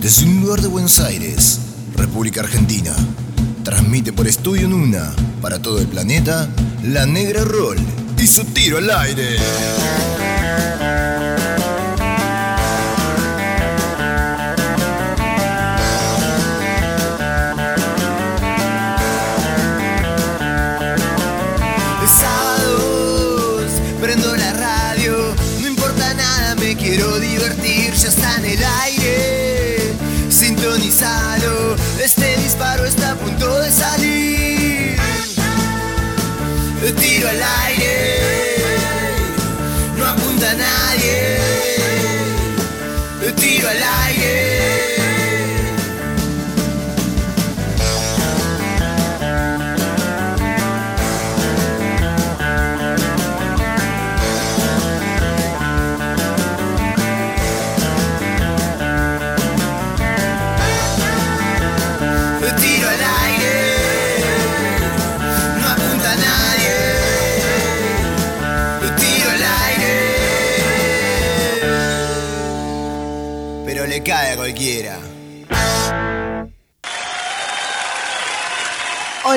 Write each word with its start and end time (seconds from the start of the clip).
Desde 0.00 0.24
un 0.24 0.40
lugar 0.40 0.62
de 0.62 0.68
Buenos 0.68 0.98
Aires, 0.98 1.60
República 1.94 2.40
Argentina, 2.40 2.90
transmite 3.62 4.14
por 4.14 4.26
Estudio 4.26 4.66
Nuna 4.66 5.12
para 5.42 5.60
todo 5.60 5.78
el 5.78 5.88
planeta 5.88 6.48
La 6.84 7.04
Negra 7.04 7.44
Roll 7.44 7.76
y 8.16 8.26
su 8.26 8.44
tiro 8.46 8.78
al 8.78 8.90
aire. 8.90 9.36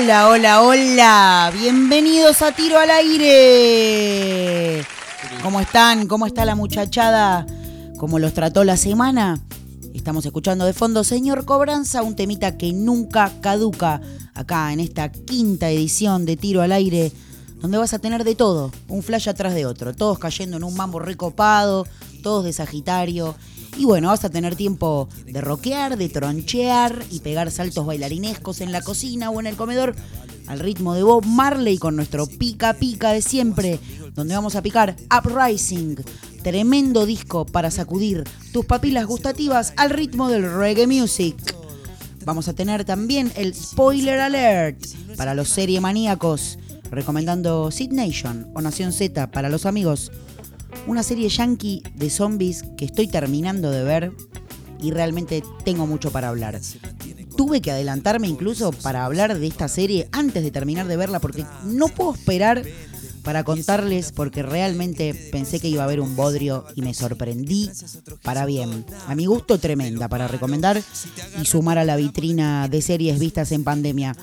Hola, 0.03 0.27
hola, 0.27 0.61
hola. 0.63 1.53
Bienvenidos 1.57 2.41
a 2.41 2.51
Tiro 2.51 2.77
al 2.77 2.89
Aire. 2.89 4.83
¿Cómo 5.41 5.61
están? 5.61 6.07
¿Cómo 6.07 6.25
está 6.25 6.43
la 6.43 6.55
muchachada? 6.55 7.45
¿Cómo 7.97 8.19
los 8.19 8.33
trató 8.33 8.65
la 8.65 8.75
semana? 8.75 9.39
Estamos 9.93 10.25
escuchando 10.25 10.65
de 10.65 10.73
fondo 10.73 11.05
Señor 11.05 11.45
Cobranza, 11.45 12.03
un 12.03 12.17
temita 12.17 12.57
que 12.57 12.73
nunca 12.73 13.31
caduca 13.39 14.01
acá 14.33 14.73
en 14.73 14.81
esta 14.81 15.09
quinta 15.09 15.69
edición 15.69 16.25
de 16.25 16.35
Tiro 16.35 16.61
al 16.61 16.73
Aire, 16.73 17.13
donde 17.61 17.77
vas 17.77 17.93
a 17.93 17.99
tener 17.99 18.25
de 18.25 18.35
todo, 18.35 18.73
un 18.89 19.03
flash 19.03 19.29
atrás 19.29 19.53
de 19.53 19.65
otro, 19.65 19.95
todos 19.95 20.19
cayendo 20.19 20.57
en 20.57 20.65
un 20.65 20.75
mambo 20.75 20.99
recopado, 20.99 21.87
todos 22.21 22.43
de 22.43 22.51
Sagitario. 22.51 23.35
Y 23.77 23.85
bueno, 23.85 24.09
vas 24.09 24.23
a 24.23 24.29
tener 24.29 24.55
tiempo 24.55 25.09
de 25.25 25.41
rockear, 25.41 25.97
de 25.97 26.09
tronchear 26.09 27.03
y 27.09 27.19
pegar 27.19 27.49
saltos 27.51 27.85
bailarinescos 27.85 28.61
en 28.61 28.71
la 28.71 28.81
cocina 28.81 29.29
o 29.29 29.39
en 29.39 29.47
el 29.47 29.55
comedor 29.55 29.95
al 30.47 30.59
ritmo 30.59 30.93
de 30.93 31.03
Bob 31.03 31.25
Marley 31.25 31.77
con 31.77 31.95
nuestro 31.95 32.27
pica 32.27 32.73
pica 32.73 33.11
de 33.11 33.21
siempre, 33.21 33.79
donde 34.13 34.35
vamos 34.35 34.55
a 34.55 34.61
picar 34.61 34.95
Uprising, 35.17 35.95
tremendo 36.43 37.05
disco 37.05 37.45
para 37.45 37.71
sacudir 37.71 38.23
tus 38.51 38.65
papilas 38.65 39.05
gustativas 39.05 39.73
al 39.77 39.89
ritmo 39.89 40.29
del 40.29 40.51
reggae 40.51 40.85
music. 40.85 41.35
Vamos 42.25 42.47
a 42.47 42.53
tener 42.53 42.85
también 42.85 43.31
el 43.35 43.53
spoiler 43.53 44.19
alert 44.19 44.85
para 45.17 45.33
los 45.33 45.49
serie 45.49 45.81
maníacos, 45.81 46.57
recomendando 46.89 47.71
Sid 47.71 47.91
Nation 47.91 48.51
o 48.53 48.61
Nación 48.61 48.93
Z 48.93 49.31
para 49.31 49.49
los 49.49 49.65
amigos. 49.65 50.11
Una 50.87 51.03
serie 51.03 51.29
yankee 51.29 51.81
de 51.95 52.09
zombies 52.09 52.63
que 52.77 52.85
estoy 52.85 53.07
terminando 53.07 53.71
de 53.71 53.83
ver 53.83 54.11
y 54.81 54.91
realmente 54.91 55.43
tengo 55.63 55.87
mucho 55.87 56.11
para 56.11 56.29
hablar. 56.29 56.59
Tuve 57.37 57.61
que 57.61 57.71
adelantarme 57.71 58.27
incluso 58.27 58.71
para 58.71 59.05
hablar 59.05 59.37
de 59.37 59.47
esta 59.47 59.67
serie 59.67 60.07
antes 60.11 60.43
de 60.43 60.51
terminar 60.51 60.87
de 60.87 60.97
verla 60.97 61.19
porque 61.19 61.45
no 61.65 61.87
puedo 61.87 62.13
esperar 62.13 62.63
para 63.23 63.43
contarles 63.43 64.11
porque 64.11 64.43
realmente 64.43 65.13
pensé 65.31 65.59
que 65.59 65.69
iba 65.69 65.81
a 65.81 65.85
haber 65.85 66.01
un 66.01 66.15
bodrio 66.15 66.65
y 66.75 66.81
me 66.81 66.93
sorprendí 66.93 67.71
para 68.21 68.45
bien. 68.45 68.85
A 69.07 69.15
mi 69.15 69.25
gusto 69.25 69.57
tremenda 69.57 70.09
para 70.09 70.27
recomendar 70.27 70.81
y 71.41 71.45
sumar 71.45 71.77
a 71.77 71.85
la 71.85 71.95
vitrina 71.95 72.67
de 72.67 72.81
series 72.81 73.19
vistas 73.19 73.51
en 73.51 73.63
pandemia. 73.63 74.15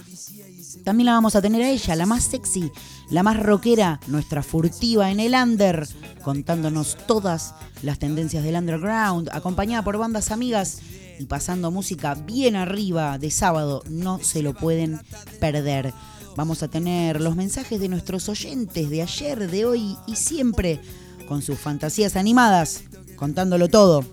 También 0.90 1.06
la 1.06 1.12
vamos 1.12 1.36
a 1.36 1.40
tener 1.40 1.62
a 1.62 1.70
ella, 1.70 1.94
la 1.94 2.04
más 2.04 2.24
sexy, 2.24 2.72
la 3.10 3.22
más 3.22 3.40
rockera, 3.40 4.00
nuestra 4.08 4.42
furtiva 4.42 5.12
en 5.12 5.20
el 5.20 5.34
under, 5.34 5.86
contándonos 6.24 6.96
todas 7.06 7.54
las 7.84 8.00
tendencias 8.00 8.42
del 8.42 8.56
underground, 8.56 9.28
acompañada 9.32 9.84
por 9.84 9.98
bandas 9.98 10.32
amigas 10.32 10.80
y 11.20 11.26
pasando 11.26 11.70
música 11.70 12.14
bien 12.14 12.56
arriba 12.56 13.18
de 13.18 13.30
sábado. 13.30 13.84
No 13.88 14.18
se 14.18 14.42
lo 14.42 14.52
pueden 14.52 15.00
perder. 15.38 15.94
Vamos 16.34 16.64
a 16.64 16.68
tener 16.68 17.20
los 17.20 17.36
mensajes 17.36 17.78
de 17.78 17.88
nuestros 17.88 18.28
oyentes 18.28 18.90
de 18.90 19.02
ayer, 19.02 19.48
de 19.48 19.66
hoy 19.66 19.96
y 20.08 20.16
siempre, 20.16 20.80
con 21.28 21.40
sus 21.40 21.56
fantasías 21.56 22.16
animadas, 22.16 22.82
contándolo 23.14 23.68
todo, 23.68 24.04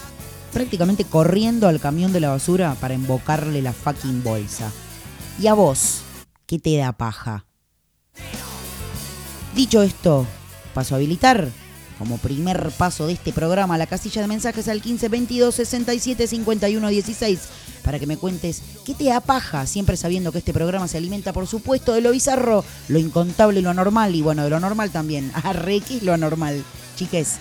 prácticamente 0.55 1.05
corriendo 1.05 1.69
al 1.69 1.81
camión 1.81 2.13
de 2.13 2.21
la 2.21 2.31
basura 2.31 2.77
para 2.81 2.95
embocarle 2.95 3.61
la 3.61 3.73
fucking 3.73 4.23
bolsa. 4.23 4.73
¿Y 5.39 5.49
a 5.49 5.55
vos 5.55 6.01
qué 6.47 6.59
te 6.59 6.77
da 6.77 6.93
paja? 6.93 7.45
Dicho 9.55 9.83
esto, 9.83 10.27
paso 10.73 10.95
a 10.95 10.99
habilitar 10.99 11.49
como 11.99 12.19
primer 12.19 12.71
paso 12.71 13.07
de 13.07 13.13
este 13.13 13.33
programa 13.33 13.79
la 13.79 13.87
casilla 13.87 14.23
de 14.23 14.29
mensajes 14.29 14.69
al 14.69 14.81
15 14.81 15.09
22 15.09 15.55
67 15.55 16.27
51 16.27 16.89
16 16.89 17.41
para 17.85 17.99
que 17.99 18.07
me 18.07 18.17
cuentes 18.17 18.63
qué 18.85 18.95
te 18.95 19.13
apaja, 19.13 19.67
siempre 19.67 19.97
sabiendo 19.97 20.33
que 20.33 20.39
este 20.39 20.55
programa 20.55 20.89
se 20.89 20.97
alimenta, 20.97 21.33
por 21.33 21.47
supuesto, 21.47 21.93
de 21.93 22.01
lo 22.01 22.13
bizarro, 22.13 22.65
lo 22.89 22.99
incontable 22.99 23.61
y 23.61 23.63
lo 23.63 23.71
anormal, 23.71 24.15
y 24.15 24.23
bueno, 24.23 24.43
de 24.43 24.51
lo 24.51 24.59
normal 24.59 24.91
también. 24.91 25.31
Arre, 25.43 25.81
¿qué 25.81 25.99
es 25.99 26.03
lo 26.03 26.15
anormal? 26.15 26.65
Chiques, 26.97 27.37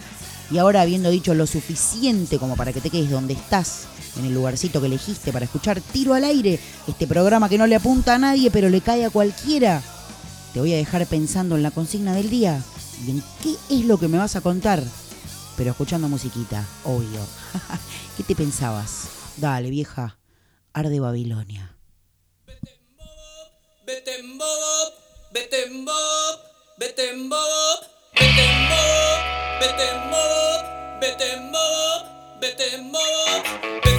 y 0.53 0.59
ahora 0.59 0.81
habiendo 0.81 1.09
dicho 1.09 1.33
lo 1.33 1.47
suficiente 1.47 2.37
como 2.37 2.55
para 2.55 2.71
que 2.71 2.79
te 2.79 2.91
quedes 2.91 3.09
donde 3.09 3.33
estás, 3.33 3.87
en 4.19 4.25
el 4.25 4.35
lugarcito 4.35 4.79
que 4.79 4.85
elegiste 4.85 5.33
para 5.33 5.45
escuchar 5.45 5.81
Tiro 5.81 6.13
al 6.13 6.23
Aire, 6.23 6.59
este 6.87 7.07
programa 7.07 7.49
que 7.49 7.57
no 7.57 7.65
le 7.65 7.75
apunta 7.75 8.13
a 8.13 8.19
nadie, 8.19 8.51
pero 8.51 8.69
le 8.69 8.81
cae 8.81 9.03
a 9.03 9.09
cualquiera, 9.09 9.81
te 10.53 10.59
voy 10.59 10.71
a 10.71 10.77
dejar 10.77 11.07
pensando 11.07 11.55
en 11.55 11.63
la 11.63 11.71
consigna 11.71 12.13
del 12.13 12.29
día 12.29 12.61
y 13.03 13.09
en 13.09 13.23
qué 13.41 13.55
es 13.71 13.85
lo 13.85 13.97
que 13.97 14.07
me 14.07 14.19
vas 14.19 14.35
a 14.35 14.41
contar. 14.41 14.83
Pero 15.57 15.71
escuchando 15.71 16.07
musiquita, 16.07 16.63
obvio. 16.83 17.19
¿Qué 18.17 18.23
te 18.23 18.35
pensabas? 18.35 19.07
Dale, 19.37 19.71
vieja. 19.71 20.19
Arde 20.71 20.99
Babilonia. 20.99 21.75
Vete 29.63 29.91
en 29.91 30.09
modo, 30.09 32.03
vete 32.41 32.75
en 32.75 32.91
modo. 32.91 33.92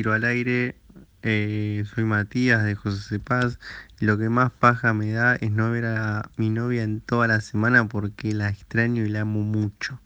Tiro 0.00 0.14
al 0.14 0.24
aire. 0.24 0.76
Eh, 1.22 1.84
soy 1.94 2.04
Matías 2.04 2.64
de 2.64 2.74
José 2.74 3.18
Paz. 3.18 3.58
Lo 3.98 4.16
que 4.16 4.30
más 4.30 4.50
paja 4.50 4.94
me 4.94 5.12
da 5.12 5.36
es 5.36 5.50
no 5.50 5.70
ver 5.70 5.84
a 5.84 6.30
mi 6.38 6.48
novia 6.48 6.84
en 6.84 7.02
toda 7.02 7.28
la 7.28 7.42
semana 7.42 7.86
porque 7.86 8.32
la 8.32 8.48
extraño 8.48 9.04
y 9.04 9.10
la 9.10 9.20
amo 9.20 9.40
mucho. 9.40 10.00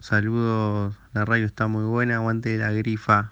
Saludos, 0.00 0.96
la 1.12 1.24
radio 1.24 1.46
está 1.46 1.68
muy 1.68 1.84
buena, 1.84 2.16
aguante 2.16 2.58
la 2.58 2.72
grifa. 2.72 3.30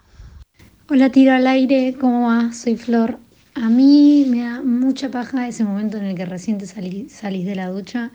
Hola, 0.88 1.10
tiro 1.10 1.32
al 1.32 1.48
aire, 1.48 1.96
¿cómo 2.00 2.28
va? 2.28 2.52
Soy 2.52 2.76
Flor. 2.76 3.18
A 3.56 3.68
mí 3.68 4.26
me 4.28 4.44
da 4.44 4.62
mucha 4.62 5.10
paja 5.10 5.48
ese 5.48 5.64
momento 5.64 5.96
en 5.96 6.04
el 6.04 6.14
que 6.14 6.24
recién 6.24 6.58
te 6.58 6.66
salís 6.66 7.46
de 7.46 7.56
la 7.56 7.66
ducha 7.66 8.12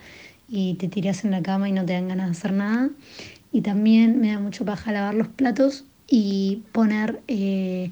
y 0.48 0.76
te 0.76 0.88
tirás 0.88 1.26
en 1.26 1.32
la 1.32 1.42
cama 1.42 1.68
y 1.68 1.74
no 1.74 1.84
te 1.84 1.92
dan 1.92 2.08
ganas 2.08 2.28
de 2.28 2.32
hacer 2.32 2.54
nada. 2.54 2.90
Y 3.52 3.64
también 3.64 4.22
me 4.22 4.32
da 4.32 4.40
mucha 4.40 4.64
paja 4.64 4.94
lavar 4.94 5.14
los 5.14 5.28
platos 5.28 5.84
y 6.10 6.64
poner 6.72 7.22
eh, 7.28 7.92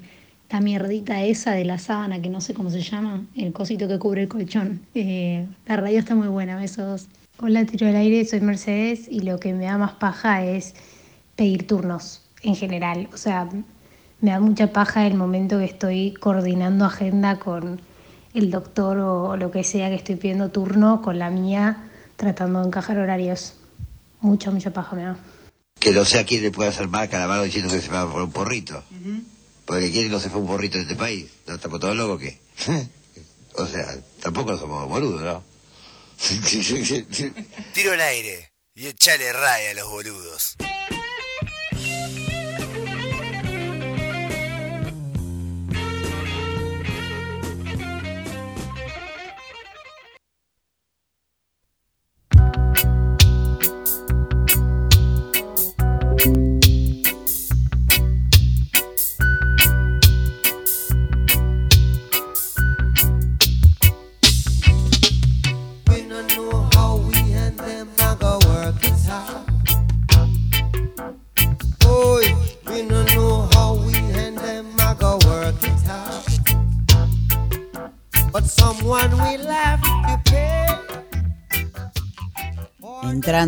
la 0.50 0.60
mierdita 0.60 1.22
esa 1.22 1.52
de 1.52 1.64
la 1.64 1.78
sábana, 1.78 2.20
que 2.20 2.28
no 2.28 2.40
sé 2.40 2.54
cómo 2.54 2.70
se 2.70 2.80
llama, 2.80 3.24
el 3.36 3.52
cosito 3.52 3.88
que 3.88 3.98
cubre 3.98 4.22
el 4.22 4.28
colchón. 4.28 4.80
Eh, 4.94 5.46
la 5.66 5.76
radio 5.76 5.98
está 5.98 6.14
muy 6.14 6.28
buena, 6.28 6.56
besos. 6.56 7.08
Hola, 7.38 7.66
tiro 7.66 7.86
del 7.86 7.96
aire, 7.96 8.24
soy 8.24 8.40
Mercedes 8.40 9.06
y 9.10 9.20
lo 9.20 9.38
que 9.38 9.52
me 9.52 9.66
da 9.66 9.76
más 9.76 9.92
paja 9.92 10.44
es 10.44 10.74
pedir 11.34 11.66
turnos 11.66 12.22
en 12.42 12.56
general. 12.56 13.08
O 13.12 13.16
sea, 13.16 13.48
me 14.20 14.30
da 14.30 14.40
mucha 14.40 14.72
paja 14.72 15.06
el 15.06 15.14
momento 15.14 15.58
que 15.58 15.66
estoy 15.66 16.14
coordinando 16.14 16.86
agenda 16.86 17.38
con 17.38 17.80
el 18.32 18.50
doctor 18.50 18.98
o 18.98 19.36
lo 19.36 19.50
que 19.50 19.64
sea 19.64 19.90
que 19.90 19.96
estoy 19.96 20.16
pidiendo 20.16 20.50
turno 20.50 21.02
con 21.02 21.18
la 21.18 21.28
mía, 21.28 21.84
tratando 22.16 22.60
de 22.60 22.68
encajar 22.68 22.98
horarios. 22.98 23.54
Mucha, 24.20 24.50
mucha 24.50 24.72
paja 24.72 24.96
me 24.96 25.02
da 25.02 25.16
que 25.86 25.92
no 25.92 26.04
sé 26.04 26.18
a 26.18 26.26
quién 26.26 26.42
le 26.42 26.50
puede 26.50 26.70
hacer 26.70 26.88
la 26.88 27.28
mano 27.28 27.44
diciendo 27.44 27.72
que 27.72 27.80
se 27.80 27.86
va 27.86 28.10
por 28.10 28.20
un 28.20 28.32
porrito. 28.32 28.82
Porque 29.64 29.92
quién 29.92 30.10
no 30.10 30.18
se 30.18 30.30
fue 30.30 30.40
un 30.40 30.48
porrito 30.48 30.78
de 30.78 30.82
este 30.82 30.96
país. 30.96 31.30
¿No 31.46 31.54
estamos 31.54 31.78
todos 31.78 31.94
locos 31.94 32.20
qué? 32.20 32.40
o 33.54 33.66
sea, 33.68 33.96
tampoco 34.20 34.58
somos 34.58 34.88
boludos, 34.88 35.22
¿no? 35.22 35.44
Tiro 37.72 37.94
el 37.94 38.00
aire 38.00 38.50
y 38.74 38.88
echale 38.88 39.32
raya 39.32 39.70
a 39.70 39.74
los 39.74 39.88
boludos. 39.88 40.56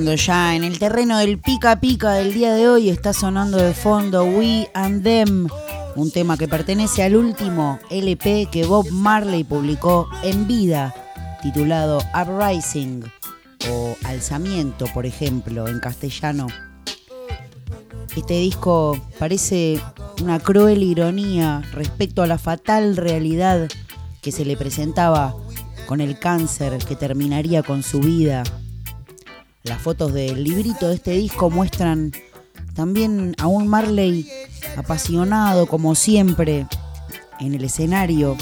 Ya 0.05 0.55
en 0.55 0.62
el 0.62 0.78
terreno 0.78 1.19
del 1.19 1.38
pica 1.38 1.81
pica 1.81 2.12
del 2.12 2.33
día 2.33 2.55
de 2.55 2.69
hoy, 2.69 2.88
está 2.88 3.12
sonando 3.12 3.59
de 3.59 3.75
fondo 3.75 4.25
We 4.25 4.71
and 4.73 5.02
Them, 5.02 5.49
un 5.97 6.11
tema 6.12 6.38
que 6.38 6.47
pertenece 6.47 7.02
al 7.02 7.17
último 7.17 7.81
LP 7.90 8.49
que 8.50 8.64
Bob 8.64 8.88
Marley 8.93 9.43
publicó 9.43 10.09
en 10.23 10.47
vida, 10.47 10.95
titulado 11.43 11.99
Uprising 12.14 13.02
o 13.71 13.97
Alzamiento, 14.05 14.87
por 14.95 15.05
ejemplo, 15.05 15.67
en 15.67 15.81
castellano. 15.81 16.47
Este 18.17 18.35
disco 18.35 18.97
parece 19.19 19.81
una 20.23 20.38
cruel 20.38 20.85
ironía 20.85 21.62
respecto 21.73 22.23
a 22.23 22.28
la 22.28 22.38
fatal 22.38 22.97
realidad 22.97 23.69
que 24.23 24.31
se 24.31 24.45
le 24.45 24.57
presentaba 24.57 25.35
con 25.87 26.00
el 26.00 26.21
cáncer 26.21 26.78
que 26.78 26.95
terminaría 26.95 27.64
con 27.64 27.83
su 27.83 27.99
vida. 27.99 28.45
Las 29.65 29.83
fotos 29.83 30.12
del 30.12 30.45
librito 30.45 30.88
de 30.88 30.95
este 30.95 31.12
disco 31.12 31.50
muestran 31.50 32.12
también 32.75 33.35
a 33.38 33.49
un 33.49 33.67
Marley 33.67 34.29
apasionado 34.77 35.67
como 35.67 35.95
siempre 35.95 36.67
en 37.41 37.55
el 37.55 37.65
escenario, 37.65 38.37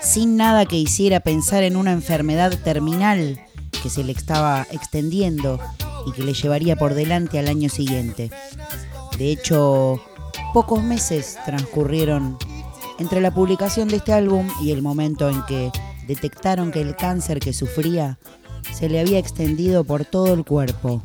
sin 0.00 0.36
nada 0.36 0.64
que 0.64 0.76
hiciera 0.76 1.20
pensar 1.20 1.64
en 1.64 1.76
una 1.76 1.92
enfermedad 1.92 2.56
terminal 2.62 3.40
que 3.82 3.90
se 3.90 4.04
le 4.04 4.12
estaba 4.12 4.66
extendiendo 4.70 5.58
y 6.06 6.12
que 6.12 6.22
le 6.22 6.34
llevaría 6.34 6.76
por 6.76 6.94
delante 6.94 7.38
al 7.38 7.48
año 7.48 7.68
siguiente. 7.68 8.30
De 9.18 9.30
hecho, 9.32 10.00
pocos 10.54 10.82
meses 10.82 11.36
transcurrieron 11.44 12.38
entre 12.98 13.20
la 13.20 13.34
publicación 13.34 13.88
de 13.88 13.96
este 13.96 14.12
álbum 14.12 14.48
y 14.62 14.70
el 14.70 14.82
momento 14.82 15.28
en 15.28 15.44
que 15.46 15.70
detectaron 16.06 16.70
que 16.70 16.80
el 16.80 16.96
cáncer 16.96 17.40
que 17.40 17.52
sufría 17.52 18.18
se 18.72 18.88
le 18.88 19.00
había 19.00 19.18
extendido 19.18 19.84
por 19.84 20.04
todo 20.04 20.34
el 20.34 20.44
cuerpo. 20.44 21.02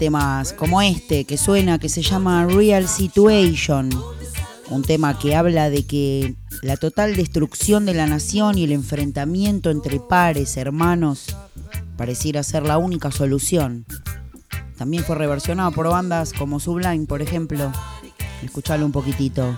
Temas 0.00 0.54
como 0.54 0.80
este 0.80 1.26
que 1.26 1.36
suena, 1.36 1.78
que 1.78 1.90
se 1.90 2.00
llama 2.00 2.46
Real 2.46 2.88
Situation, 2.88 3.90
un 4.70 4.80
tema 4.80 5.18
que 5.18 5.36
habla 5.36 5.68
de 5.68 5.84
que 5.86 6.36
la 6.62 6.78
total 6.78 7.14
destrucción 7.14 7.84
de 7.84 7.92
la 7.92 8.06
nación 8.06 8.56
y 8.56 8.64
el 8.64 8.72
enfrentamiento 8.72 9.70
entre 9.70 10.00
pares, 10.00 10.56
hermanos, 10.56 11.36
pareciera 11.98 12.42
ser 12.42 12.62
la 12.62 12.78
única 12.78 13.10
solución. 13.10 13.84
También 14.78 15.04
fue 15.04 15.16
reversionado 15.16 15.70
por 15.72 15.86
bandas 15.86 16.32
como 16.32 16.60
Sublime, 16.60 17.04
por 17.04 17.20
ejemplo. 17.20 17.70
Escuchalo 18.42 18.86
un 18.86 18.92
poquitito. 18.92 19.54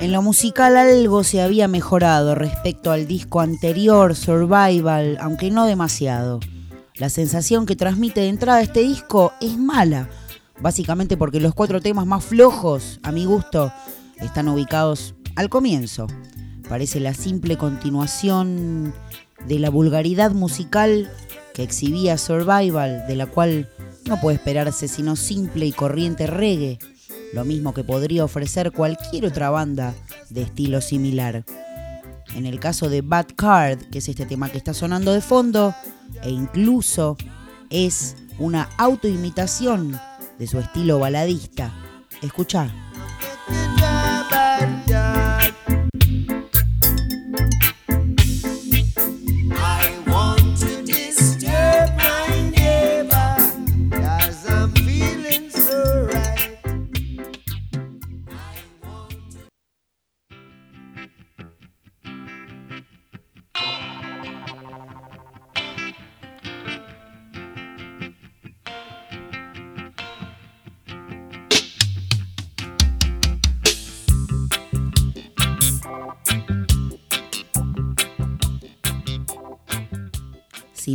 En 0.00 0.12
lo 0.12 0.20
musical 0.20 0.76
algo 0.76 1.24
se 1.24 1.40
había 1.40 1.68
mejorado 1.68 2.34
respecto 2.34 2.90
al 2.90 3.06
disco 3.06 3.40
anterior, 3.40 4.14
Survival, 4.14 5.16
aunque 5.22 5.50
no 5.50 5.64
demasiado. 5.64 6.40
La 6.96 7.08
sensación 7.08 7.64
que 7.64 7.74
transmite 7.74 8.20
de 8.20 8.28
entrada 8.28 8.60
este 8.60 8.80
disco 8.80 9.32
es 9.40 9.56
mala, 9.56 10.10
básicamente 10.60 11.16
porque 11.16 11.40
los 11.40 11.54
cuatro 11.54 11.80
temas 11.80 12.04
más 12.04 12.22
flojos, 12.22 13.00
a 13.02 13.10
mi 13.10 13.24
gusto, 13.24 13.72
están 14.18 14.48
ubicados 14.48 15.14
al 15.34 15.48
comienzo. 15.48 16.08
Parece 16.68 17.00
la 17.00 17.14
simple 17.14 17.56
continuación 17.56 18.92
de 19.46 19.58
la 19.58 19.70
vulgaridad 19.70 20.32
musical 20.32 21.10
que 21.54 21.62
exhibía 21.62 22.18
Survival, 22.18 23.06
de 23.06 23.16
la 23.16 23.26
cual 23.26 23.68
no 24.06 24.20
puede 24.20 24.36
esperarse 24.36 24.88
sino 24.88 25.16
simple 25.16 25.66
y 25.66 25.72
corriente 25.72 26.26
reggae, 26.26 26.78
lo 27.32 27.44
mismo 27.44 27.72
que 27.72 27.84
podría 27.84 28.24
ofrecer 28.24 28.72
cualquier 28.72 29.26
otra 29.26 29.50
banda 29.50 29.94
de 30.30 30.42
estilo 30.42 30.80
similar. 30.80 31.44
En 32.34 32.46
el 32.46 32.60
caso 32.60 32.88
de 32.88 33.02
Bad 33.02 33.28
Card, 33.36 33.78
que 33.90 33.98
es 33.98 34.08
este 34.08 34.26
tema 34.26 34.50
que 34.50 34.58
está 34.58 34.74
sonando 34.74 35.12
de 35.12 35.20
fondo, 35.20 35.74
e 36.22 36.30
incluso 36.30 37.16
es 37.70 38.16
una 38.38 38.68
autoimitación 38.78 39.98
de 40.38 40.46
su 40.46 40.58
estilo 40.58 40.98
baladista. 40.98 41.72
Escucha. 42.22 42.70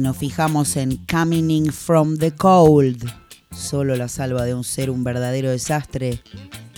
Nos 0.08 0.16
fijamos 0.16 0.78
en 0.78 1.06
Coming 1.06 1.70
from 1.70 2.18
the 2.18 2.32
Cold, 2.32 3.12
solo 3.52 3.94
la 3.98 4.08
salva 4.08 4.46
de 4.46 4.54
un 4.54 4.64
ser 4.64 4.90
un 4.90 5.04
verdadero 5.04 5.50
desastre, 5.50 6.22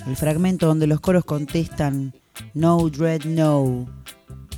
el 0.08 0.16
fragmento 0.16 0.66
donde 0.66 0.88
los 0.88 1.00
coros 1.00 1.26
contestan 1.26 2.16
No 2.56 2.90
Dread 2.90 3.26
No, 3.26 3.88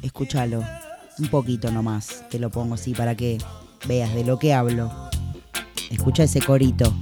escúchalo, 0.02 0.64
un 1.20 1.28
poquito 1.28 1.70
nomás, 1.70 2.24
te 2.30 2.40
lo 2.40 2.50
pongo 2.50 2.76
así 2.76 2.94
para 2.94 3.14
que 3.14 3.40
veas 3.90 4.16
de 4.16 4.24
lo 4.24 4.40
que 4.40 4.54
hablo. 4.54 4.90
Escucha 5.90 6.24
ese 6.24 6.40
corito. 6.40 6.96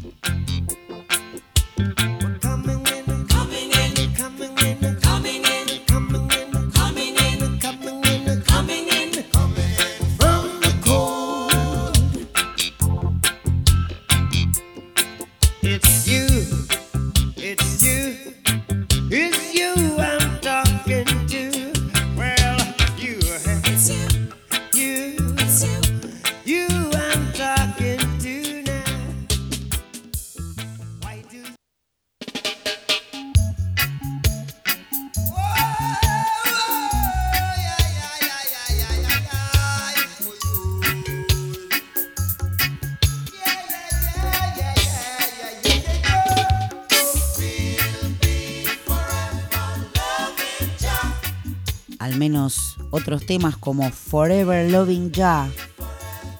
Temas 53.30 53.58
como 53.58 53.88
Forever 53.92 54.72
Loving 54.72 55.12
Ya, 55.12 55.48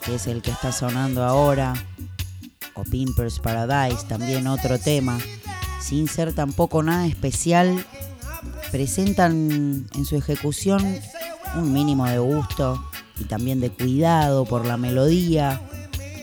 que 0.04 0.16
es 0.16 0.26
el 0.26 0.42
que 0.42 0.50
está 0.50 0.72
sonando 0.72 1.24
ahora, 1.24 1.76
o 2.74 2.84
Pimpers 2.84 3.38
Paradise, 3.38 4.08
también 4.08 4.48
otro 4.48 4.80
tema, 4.80 5.20
sin 5.80 6.08
ser 6.08 6.34
tampoco 6.34 6.82
nada 6.82 7.06
especial, 7.06 7.86
presentan 8.72 9.88
en 9.94 10.04
su 10.04 10.16
ejecución 10.16 10.84
un 11.56 11.72
mínimo 11.72 12.08
de 12.08 12.18
gusto 12.18 12.84
y 13.20 13.26
también 13.26 13.60
de 13.60 13.70
cuidado 13.70 14.46
por 14.46 14.66
la 14.66 14.78
melodía. 14.78 15.62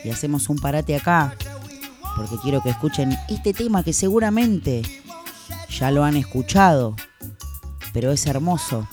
Y 0.03 0.11
hacemos 0.11 0.49
un 0.49 0.59
parate 0.59 0.97
acá, 0.97 1.37
porque 2.17 2.35
quiero 2.43 2.61
que 2.61 2.71
escuchen 2.71 3.17
este 3.29 3.55
tema 3.55 3.85
que 3.85 3.93
seguramente 3.93 4.83
ya 5.71 5.93
lo 5.93 6.03
han 6.03 6.17
escuchado, 6.17 6.97
pero 7.93 8.11
es 8.11 8.27
hermoso, 8.27 8.89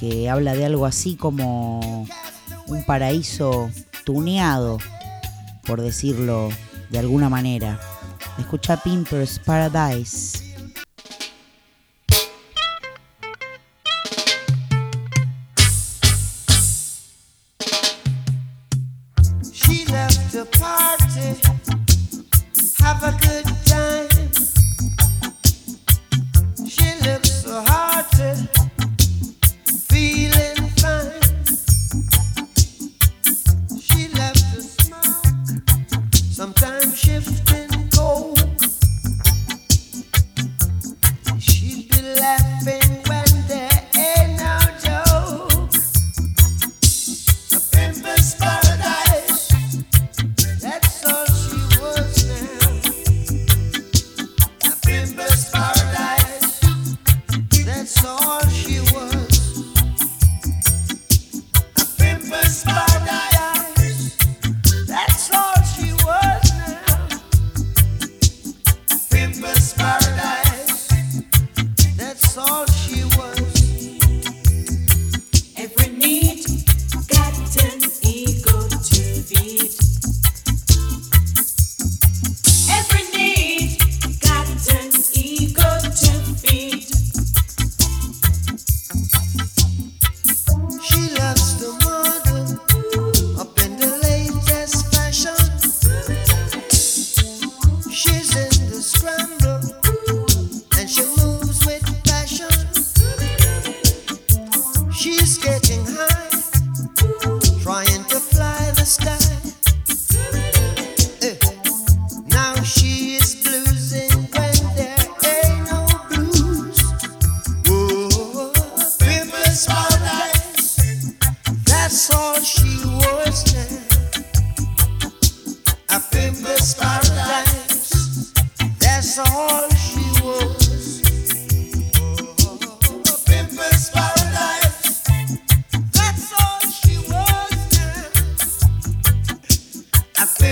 que 0.00 0.30
habla 0.30 0.54
de 0.54 0.64
algo 0.64 0.86
así 0.86 1.14
como 1.14 2.06
un 2.66 2.84
paraíso 2.86 3.70
tuneado, 4.04 4.78
por 5.66 5.82
decirlo 5.82 6.48
de 6.88 6.98
alguna 6.98 7.28
manera. 7.28 7.78
Escucha 8.38 8.78
Pimpers 8.78 9.38
Paradise. 9.38 10.49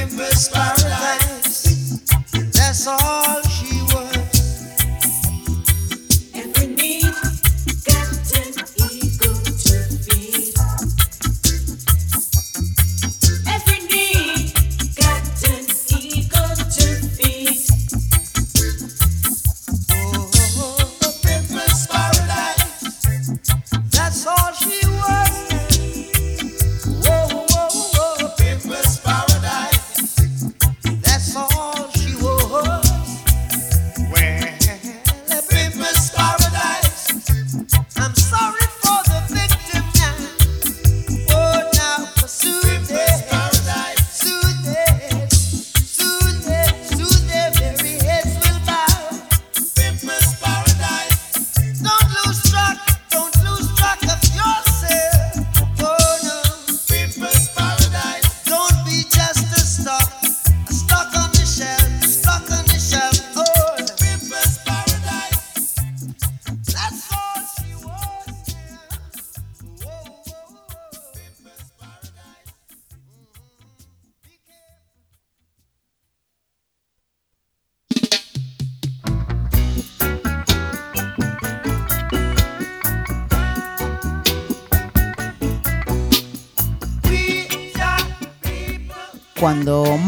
Cuando 0.06 1.07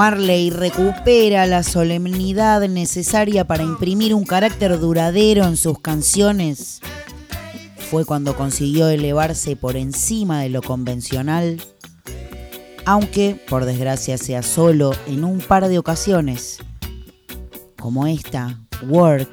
Marley 0.00 0.48
recupera 0.48 1.44
la 1.44 1.62
solemnidad 1.62 2.66
necesaria 2.66 3.46
para 3.46 3.64
imprimir 3.64 4.14
un 4.14 4.24
carácter 4.24 4.80
duradero 4.80 5.44
en 5.44 5.58
sus 5.58 5.78
canciones, 5.78 6.80
fue 7.90 8.06
cuando 8.06 8.34
consiguió 8.34 8.88
elevarse 8.88 9.56
por 9.56 9.76
encima 9.76 10.40
de 10.40 10.48
lo 10.48 10.62
convencional, 10.62 11.60
aunque 12.86 13.38
por 13.46 13.66
desgracia 13.66 14.16
sea 14.16 14.42
solo 14.42 14.92
en 15.06 15.22
un 15.22 15.38
par 15.38 15.68
de 15.68 15.78
ocasiones, 15.78 16.60
como 17.78 18.06
esta, 18.06 18.58
Work, 18.88 19.28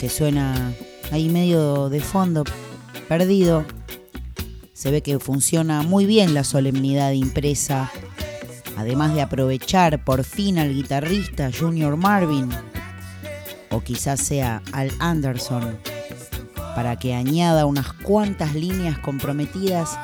que 0.00 0.08
suena 0.08 0.72
ahí 1.10 1.28
medio 1.28 1.90
de 1.90 2.00
fondo, 2.00 2.44
perdido. 3.10 3.66
Se 4.72 4.90
ve 4.90 5.02
que 5.02 5.18
funciona 5.18 5.82
muy 5.82 6.06
bien 6.06 6.32
la 6.32 6.44
solemnidad 6.44 7.12
impresa 7.12 7.92
además 8.82 9.14
de 9.14 9.22
aprovechar 9.22 10.04
por 10.04 10.24
fin 10.24 10.58
al 10.58 10.74
guitarrista 10.74 11.50
Junior 11.56 11.96
Marvin, 11.96 12.50
o 13.70 13.80
quizás 13.80 14.20
sea 14.20 14.60
Al 14.72 14.90
Anderson, 14.98 15.78
para 16.74 16.96
que 16.96 17.14
añada 17.14 17.64
unas 17.66 17.92
cuantas 17.92 18.54
líneas 18.54 18.98
comprometidas 18.98 19.98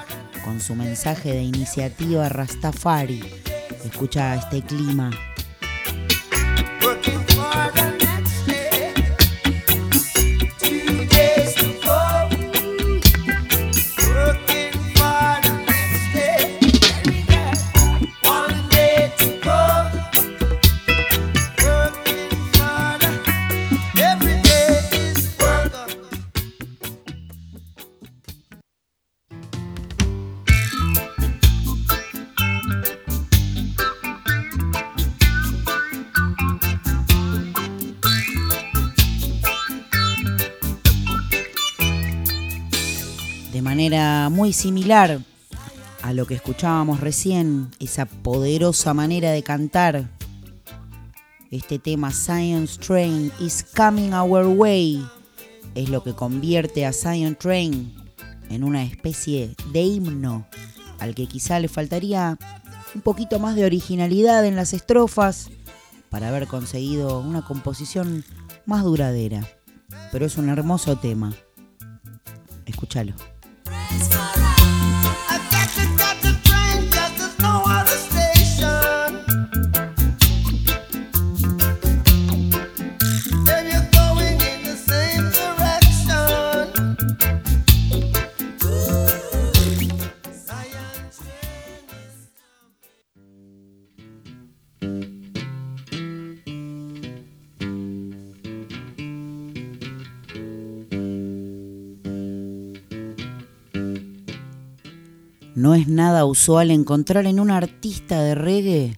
con 0.44 0.60
su 0.60 0.74
mensaje 0.76 1.32
de 1.32 1.42
iniciativa 1.42 2.28
Rastafari. 2.28 3.22
Escucha 3.84 4.36
este 4.36 4.62
clima. 4.62 5.10
Similar 44.58 45.20
a 46.02 46.12
lo 46.12 46.26
que 46.26 46.34
escuchábamos 46.34 46.98
recién, 47.00 47.70
esa 47.78 48.06
poderosa 48.06 48.92
manera 48.92 49.30
de 49.30 49.44
cantar. 49.44 50.10
Este 51.52 51.78
tema 51.78 52.10
Science 52.10 52.76
Train 52.78 53.30
is 53.38 53.64
coming 53.76 54.12
our 54.12 54.46
way 54.46 55.00
es 55.76 55.88
lo 55.88 56.02
que 56.02 56.12
convierte 56.12 56.84
a 56.84 56.92
Science 56.92 57.36
Train 57.36 57.94
en 58.50 58.64
una 58.64 58.82
especie 58.82 59.54
de 59.72 59.82
himno 59.82 60.48
al 60.98 61.14
que 61.14 61.28
quizá 61.28 61.60
le 61.60 61.68
faltaría 61.68 62.36
un 62.96 63.00
poquito 63.02 63.38
más 63.38 63.54
de 63.54 63.64
originalidad 63.64 64.44
en 64.44 64.56
las 64.56 64.72
estrofas 64.72 65.50
para 66.10 66.28
haber 66.28 66.48
conseguido 66.48 67.20
una 67.20 67.44
composición 67.44 68.24
más 68.66 68.82
duradera. 68.82 69.46
Pero 70.10 70.26
es 70.26 70.36
un 70.36 70.48
hermoso 70.48 70.96
tema. 70.96 71.32
Escúchalo. 72.66 73.14
No 105.58 105.74
es 105.74 105.88
nada 105.88 106.24
usual 106.24 106.70
encontrar 106.70 107.26
en 107.26 107.40
un 107.40 107.50
artista 107.50 108.22
de 108.22 108.36
reggae 108.36 108.96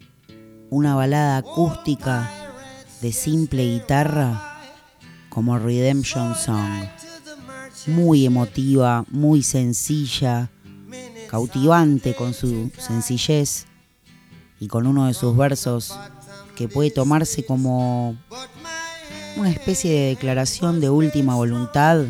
una 0.69 0.93
balada 0.93 1.37
acústica 1.37 2.29
de 3.01 3.11
simple 3.11 3.65
guitarra 3.65 4.59
como 5.29 5.57
Redemption 5.57 6.35
Song. 6.35 6.83
Muy 7.87 8.27
emotiva, 8.27 9.05
muy 9.09 9.41
sencilla, 9.41 10.51
cautivante 11.31 12.13
con 12.13 12.35
su 12.35 12.69
sencillez 12.77 13.65
y 14.59 14.67
con 14.67 14.85
uno 14.85 15.07
de 15.07 15.15
sus 15.15 15.35
versos 15.35 15.97
que 16.55 16.67
puede 16.67 16.91
tomarse 16.91 17.43
como 17.43 18.15
una 19.35 19.49
especie 19.49 19.91
de 19.91 20.07
declaración 20.09 20.79
de 20.79 20.91
última 20.91 21.33
voluntad 21.33 22.05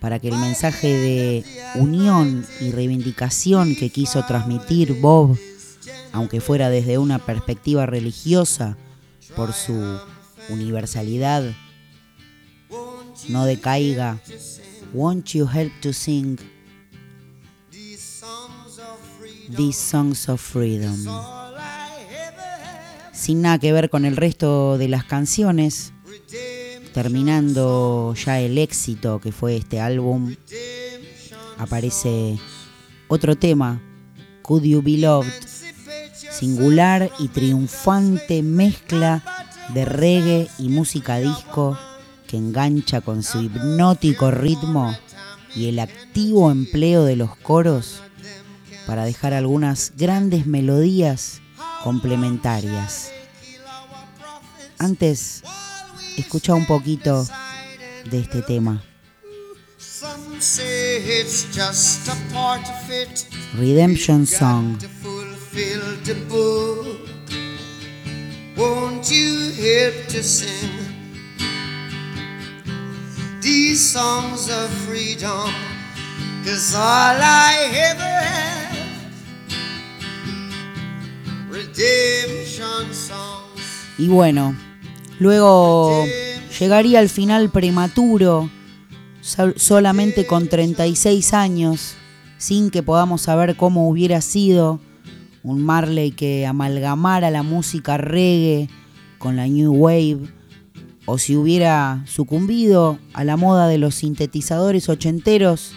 para 0.00 0.18
que 0.18 0.28
el 0.28 0.36
mensaje 0.36 0.88
de 0.88 1.44
unión 1.74 2.46
y 2.60 2.70
reivindicación 2.70 3.74
que 3.74 3.90
quiso 3.90 4.24
transmitir 4.24 5.00
Bob, 5.00 5.36
aunque 6.12 6.40
fuera 6.40 6.70
desde 6.70 6.98
una 6.98 7.18
perspectiva 7.18 7.86
religiosa, 7.86 8.76
por 9.36 9.52
su 9.52 9.98
universalidad, 10.48 11.52
no 13.28 13.44
decaiga. 13.44 14.20
Won't 14.92 15.34
you 15.34 15.46
help 15.46 15.72
to 15.82 15.92
sing 15.92 16.38
these 17.70 19.76
songs 19.76 20.28
of 20.28 20.40
freedom? 20.40 20.96
Sin 23.12 23.42
nada 23.42 23.58
que 23.58 23.72
ver 23.72 23.90
con 23.90 24.04
el 24.04 24.16
resto 24.16 24.78
de 24.78 24.88
las 24.88 25.04
canciones, 25.04 25.92
terminando 26.98 28.12
ya 28.14 28.40
el 28.40 28.58
éxito 28.58 29.20
que 29.20 29.30
fue 29.30 29.54
este 29.54 29.80
álbum, 29.80 30.34
aparece 31.56 32.36
otro 33.06 33.36
tema, 33.36 33.80
Could 34.42 34.64
You 34.64 34.82
Be 34.82 34.98
Loved, 34.98 35.30
singular 36.32 37.08
y 37.20 37.28
triunfante 37.28 38.42
mezcla 38.42 39.22
de 39.74 39.84
reggae 39.84 40.48
y 40.58 40.70
música 40.70 41.18
disco 41.18 41.78
que 42.26 42.36
engancha 42.36 43.00
con 43.00 43.22
su 43.22 43.42
hipnótico 43.42 44.32
ritmo 44.32 44.92
y 45.54 45.68
el 45.68 45.78
activo 45.78 46.50
empleo 46.50 47.04
de 47.04 47.14
los 47.14 47.36
coros 47.36 48.02
para 48.88 49.04
dejar 49.04 49.34
algunas 49.34 49.92
grandes 49.96 50.46
melodías 50.46 51.42
complementarias. 51.84 53.12
Antes, 54.80 55.44
escucha 56.20 56.54
un 56.54 56.66
poquito 56.66 57.26
de 58.10 58.20
este 58.20 58.42
tema. 58.42 58.82
Redemption 63.58 64.26
Song. 64.26 64.78
Won't 68.56 69.08
you 69.08 69.52
help 69.52 70.08
to 70.08 70.20
sing 70.20 70.68
these 73.40 73.78
songs 73.78 74.50
of 74.50 74.68
freedom? 74.84 75.52
Cause 76.44 76.74
all 76.74 77.20
I 77.20 77.68
ever 77.72 78.02
have, 78.02 78.76
redemption 81.48 82.92
songs. 82.92 83.60
Y 83.96 84.08
bueno, 84.08 84.56
luego 85.18 86.04
llegaría 86.58 87.00
al 87.00 87.08
final 87.08 87.50
prematuro, 87.50 88.50
sol- 89.20 89.54
solamente 89.56 90.26
con 90.26 90.48
36 90.48 91.34
años, 91.34 91.94
sin 92.38 92.70
que 92.70 92.82
podamos 92.82 93.22
saber 93.22 93.56
cómo 93.56 93.88
hubiera 93.88 94.20
sido 94.20 94.80
un 95.42 95.62
Marley 95.64 96.10
que 96.12 96.46
amalgamara 96.46 97.30
la 97.30 97.42
música 97.42 97.96
reggae 97.96 98.68
con 99.18 99.36
la 99.36 99.46
new 99.46 99.72
wave, 99.72 100.20
o 101.06 101.16
si 101.18 101.36
hubiera 101.36 102.02
sucumbido 102.06 102.98
a 103.14 103.24
la 103.24 103.36
moda 103.36 103.66
de 103.66 103.78
los 103.78 103.94
sintetizadores 103.96 104.88
ochenteros. 104.88 105.72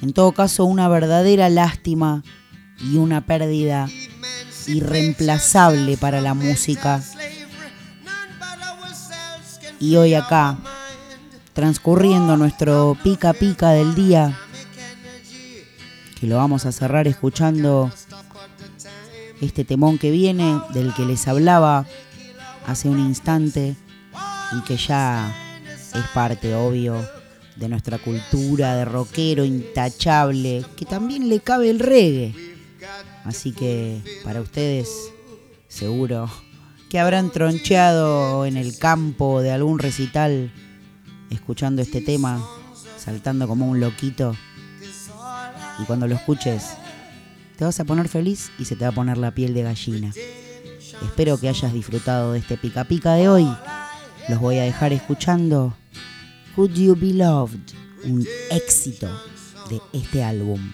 En 0.00 0.12
todo 0.12 0.30
caso, 0.32 0.64
una 0.64 0.88
verdadera 0.88 1.48
lástima 1.48 2.22
y 2.80 2.96
una 2.96 3.26
pérdida 3.26 3.88
irreemplazable 4.68 5.96
para 5.96 6.20
la 6.20 6.34
música. 6.34 7.02
Y 9.80 9.94
hoy 9.96 10.14
acá, 10.14 10.58
transcurriendo 11.52 12.36
nuestro 12.36 12.96
pica 13.02 13.32
pica 13.32 13.70
del 13.70 13.94
día, 13.94 14.36
que 16.18 16.26
lo 16.26 16.36
vamos 16.36 16.66
a 16.66 16.72
cerrar 16.72 17.06
escuchando 17.06 17.92
este 19.40 19.64
temón 19.64 19.98
que 19.98 20.10
viene, 20.10 20.60
del 20.74 20.92
que 20.94 21.04
les 21.04 21.28
hablaba 21.28 21.86
hace 22.66 22.88
un 22.88 22.98
instante 22.98 23.76
y 24.52 24.62
que 24.62 24.76
ya 24.76 25.32
es 25.94 26.04
parte, 26.12 26.56
obvio, 26.56 27.00
de 27.54 27.68
nuestra 27.68 27.98
cultura 27.98 28.74
de 28.74 28.84
rockero 28.84 29.44
intachable, 29.44 30.64
que 30.76 30.84
también 30.86 31.28
le 31.28 31.38
cabe 31.38 31.70
el 31.70 31.78
reggae. 31.78 32.34
Así 33.24 33.52
que 33.52 34.00
para 34.24 34.40
ustedes, 34.40 34.88
seguro 35.68 36.28
que 36.88 36.98
habrán 36.98 37.30
troncheado 37.30 38.46
en 38.46 38.56
el 38.56 38.78
campo 38.78 39.42
de 39.42 39.52
algún 39.52 39.78
recital 39.78 40.50
escuchando 41.30 41.82
este 41.82 42.00
tema, 42.00 42.42
saltando 42.96 43.46
como 43.46 43.68
un 43.68 43.80
loquito. 43.80 44.34
Y 45.80 45.84
cuando 45.84 46.06
lo 46.06 46.14
escuches, 46.14 46.76
te 47.56 47.64
vas 47.64 47.78
a 47.80 47.84
poner 47.84 48.08
feliz 48.08 48.50
y 48.58 48.64
se 48.64 48.76
te 48.76 48.84
va 48.84 48.90
a 48.90 48.94
poner 48.94 49.18
la 49.18 49.32
piel 49.32 49.52
de 49.54 49.62
gallina. 49.62 50.12
Espero 51.02 51.38
que 51.38 51.48
hayas 51.48 51.72
disfrutado 51.72 52.32
de 52.32 52.38
este 52.38 52.56
pica 52.56 52.84
pica 52.84 53.14
de 53.14 53.28
hoy. 53.28 53.48
Los 54.28 54.40
voy 54.40 54.58
a 54.58 54.64
dejar 54.64 54.92
escuchando 54.92 55.76
Could 56.56 56.72
You 56.72 56.96
Be 56.96 57.12
Loved, 57.12 57.60
un 58.04 58.26
éxito 58.50 59.08
de 59.68 59.80
este 59.92 60.24
álbum. 60.24 60.72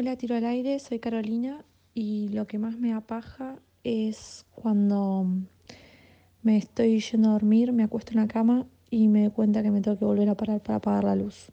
Hola, 0.00 0.16
tiro 0.16 0.34
al 0.34 0.46
aire, 0.46 0.78
soy 0.78 0.98
Carolina 0.98 1.62
y 1.92 2.30
lo 2.30 2.46
que 2.46 2.58
más 2.58 2.78
me 2.78 2.94
apaja 2.94 3.58
es 3.84 4.46
cuando 4.54 5.26
me 6.42 6.56
estoy 6.56 7.00
yendo 7.00 7.28
a 7.28 7.32
dormir, 7.32 7.70
me 7.72 7.82
acuesto 7.82 8.12
en 8.12 8.20
la 8.20 8.26
cama 8.26 8.64
y 8.88 9.08
me 9.08 9.24
doy 9.24 9.30
cuenta 9.30 9.62
que 9.62 9.70
me 9.70 9.82
tengo 9.82 9.98
que 9.98 10.06
volver 10.06 10.30
a 10.30 10.38
parar 10.38 10.62
para 10.62 10.76
apagar 10.76 11.04
la 11.04 11.16
luz. 11.16 11.52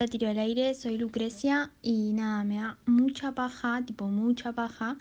Hola, 0.00 0.10
tiro 0.10 0.28
al 0.28 0.40
aire, 0.40 0.74
soy 0.74 0.98
Lucrecia 0.98 1.70
y 1.82 2.14
nada, 2.14 2.42
me 2.42 2.56
da 2.56 2.78
mucha 2.84 3.30
paja, 3.30 3.80
tipo 3.86 4.08
mucha 4.08 4.50
paja, 4.50 4.98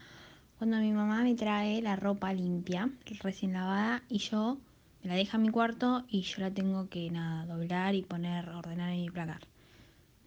cuando 0.59 0.77
mi 0.77 0.91
mamá 0.91 1.23
me 1.23 1.33
trae 1.33 1.81
la 1.81 1.95
ropa 1.95 2.31
limpia, 2.31 2.91
recién 3.23 3.53
lavada, 3.53 4.03
y 4.07 4.19
yo 4.19 4.59
me 5.01 5.09
la 5.09 5.15
deja 5.15 5.37
en 5.37 5.41
mi 5.41 5.49
cuarto 5.49 6.05
y 6.07 6.21
yo 6.21 6.41
la 6.41 6.51
tengo 6.51 6.89
que 6.89 7.09
nada, 7.09 7.47
doblar 7.47 7.95
y 7.95 8.03
poner, 8.03 8.49
ordenar 8.49 8.91
en 8.91 9.01
mi 9.01 9.09
placar 9.09 9.41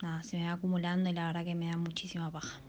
nada, 0.02 0.22
se 0.22 0.36
me 0.36 0.46
va 0.46 0.52
acumulando 0.52 1.08
y 1.08 1.12
la 1.12 1.28
verdad 1.28 1.44
que 1.44 1.54
me 1.54 1.70
da 1.70 1.76
muchísima 1.76 2.30
paja. 2.30 2.60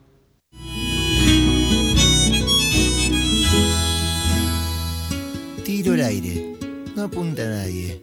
Tiro 5.65 5.93
al 5.93 6.02
aire. 6.02 6.58
No 6.96 7.04
apunta 7.04 7.41
a 7.43 7.50
nadie. 7.50 8.02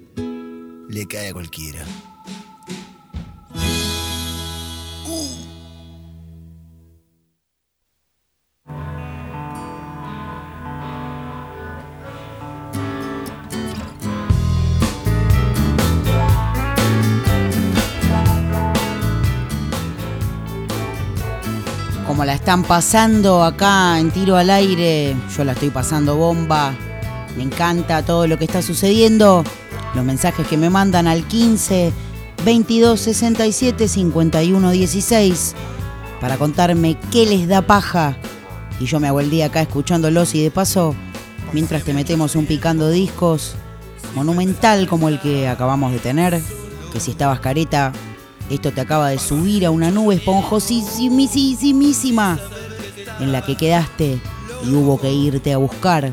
Le 0.88 1.06
cae 1.06 1.28
a 1.28 1.32
cualquiera. 1.32 1.84
¿Cómo 22.20 22.26
la 22.26 22.34
están 22.34 22.64
pasando 22.64 23.42
acá 23.42 23.98
en 23.98 24.10
tiro 24.10 24.36
al 24.36 24.50
aire? 24.50 25.16
Yo 25.34 25.42
la 25.42 25.52
estoy 25.52 25.70
pasando 25.70 26.16
bomba. 26.16 26.74
Me 27.34 27.42
encanta 27.42 28.02
todo 28.02 28.26
lo 28.26 28.36
que 28.36 28.44
está 28.44 28.60
sucediendo. 28.60 29.42
Los 29.94 30.04
mensajes 30.04 30.46
que 30.46 30.58
me 30.58 30.68
mandan 30.68 31.06
al 31.06 31.26
15 31.26 31.94
22 32.44 33.00
67 33.00 33.88
51 33.88 34.70
16 34.70 35.54
para 36.20 36.36
contarme 36.36 36.98
qué 37.10 37.24
les 37.24 37.48
da 37.48 37.62
paja. 37.62 38.18
Y 38.78 38.84
yo 38.84 39.00
me 39.00 39.08
hago 39.08 39.20
el 39.20 39.30
día 39.30 39.46
acá 39.46 39.62
escuchándolos 39.62 40.34
y 40.34 40.42
de 40.42 40.50
paso, 40.50 40.94
mientras 41.54 41.84
te 41.84 41.94
metemos 41.94 42.36
un 42.36 42.44
picando 42.44 42.90
discos 42.90 43.54
monumental 44.14 44.86
como 44.88 45.08
el 45.08 45.20
que 45.20 45.48
acabamos 45.48 45.90
de 45.90 46.00
tener, 46.00 46.38
que 46.92 47.00
si 47.00 47.12
estabas 47.12 47.40
careta, 47.40 47.94
esto 48.50 48.72
te 48.72 48.80
acaba 48.80 49.10
de 49.10 49.18
subir 49.18 49.64
a 49.64 49.70
una 49.70 49.92
nube 49.92 50.16
esponjosísimísima 50.16 52.38
en 53.20 53.32
la 53.32 53.42
que 53.42 53.56
quedaste 53.56 54.20
y 54.66 54.74
hubo 54.74 55.00
que 55.00 55.12
irte 55.12 55.52
a 55.52 55.58
buscar. 55.58 56.10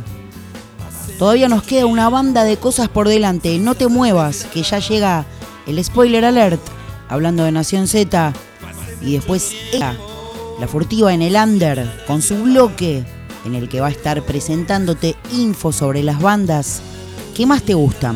Todavía 1.17 1.49
nos 1.49 1.63
queda 1.63 1.87
una 1.87 2.09
banda 2.09 2.43
de 2.43 2.57
cosas 2.57 2.89
por 2.89 3.07
delante. 3.07 3.57
No 3.57 3.73
te 3.73 3.87
muevas, 3.87 4.45
que 4.53 4.61
ya 4.61 4.77
llega 4.79 5.25
el 5.65 5.83
spoiler 5.83 6.25
alert, 6.25 6.61
hablando 7.09 7.43
de 7.43 7.51
Nación 7.51 7.87
Z. 7.87 8.33
Y 9.01 9.13
después 9.13 9.51
ella, 9.73 9.97
la 10.59 10.67
furtiva 10.67 11.11
en 11.13 11.23
el 11.23 11.35
under, 11.35 12.05
con 12.05 12.21
su 12.21 12.35
bloque, 12.43 13.03
en 13.45 13.55
el 13.55 13.67
que 13.67 13.81
va 13.81 13.87
a 13.87 13.91
estar 13.91 14.21
presentándote 14.23 15.15
info 15.33 15.71
sobre 15.71 16.03
las 16.03 16.21
bandas 16.21 16.81
que 17.35 17.47
más 17.47 17.63
te 17.63 17.73
gustan. 17.73 18.15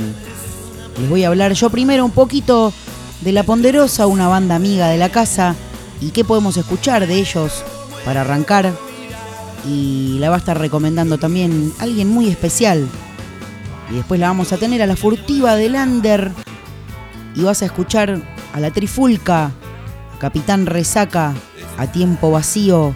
Les 1.00 1.10
voy 1.10 1.24
a 1.24 1.30
hablar 1.30 1.54
yo 1.54 1.72
primero 1.72 2.06
un 2.06 2.12
poquito 2.12 2.72
de 3.22 3.32
La 3.32 3.44
Ponderosa, 3.44 4.08
una 4.08 4.28
banda 4.28 4.56
amiga 4.56 4.88
de 4.90 4.98
la 4.98 5.10
casa, 5.10 5.56
y 6.00 6.10
qué 6.10 6.26
podemos 6.26 6.58
escuchar 6.58 7.06
de 7.08 7.16
ellos 7.16 7.64
para 8.04 8.22
arrancar. 8.22 8.74
Y 9.68 10.18
la 10.20 10.30
va 10.30 10.36
a 10.36 10.40
estar 10.40 10.60
recomendando 10.60 11.20
también 11.20 11.72
alguien 11.80 12.10
muy 12.10 12.28
especial. 12.28 12.88
Y 13.92 13.96
después 13.96 14.20
la 14.20 14.28
vamos 14.28 14.52
a 14.54 14.58
tener 14.58 14.82
a 14.82 14.88
la 14.88 14.96
furtiva 14.96 15.56
del 15.56 15.74
Lander. 15.74 16.32
Y 17.36 17.44
vas 17.44 17.62
a 17.62 17.66
escuchar 17.66 18.22
a 18.54 18.60
la 18.60 18.72
Trifulca, 18.72 19.46
a 19.46 20.20
Capitán 20.20 20.66
Resaca, 20.66 21.34
a 21.78 21.92
Tiempo 21.92 22.32
Vacío. 22.32 22.96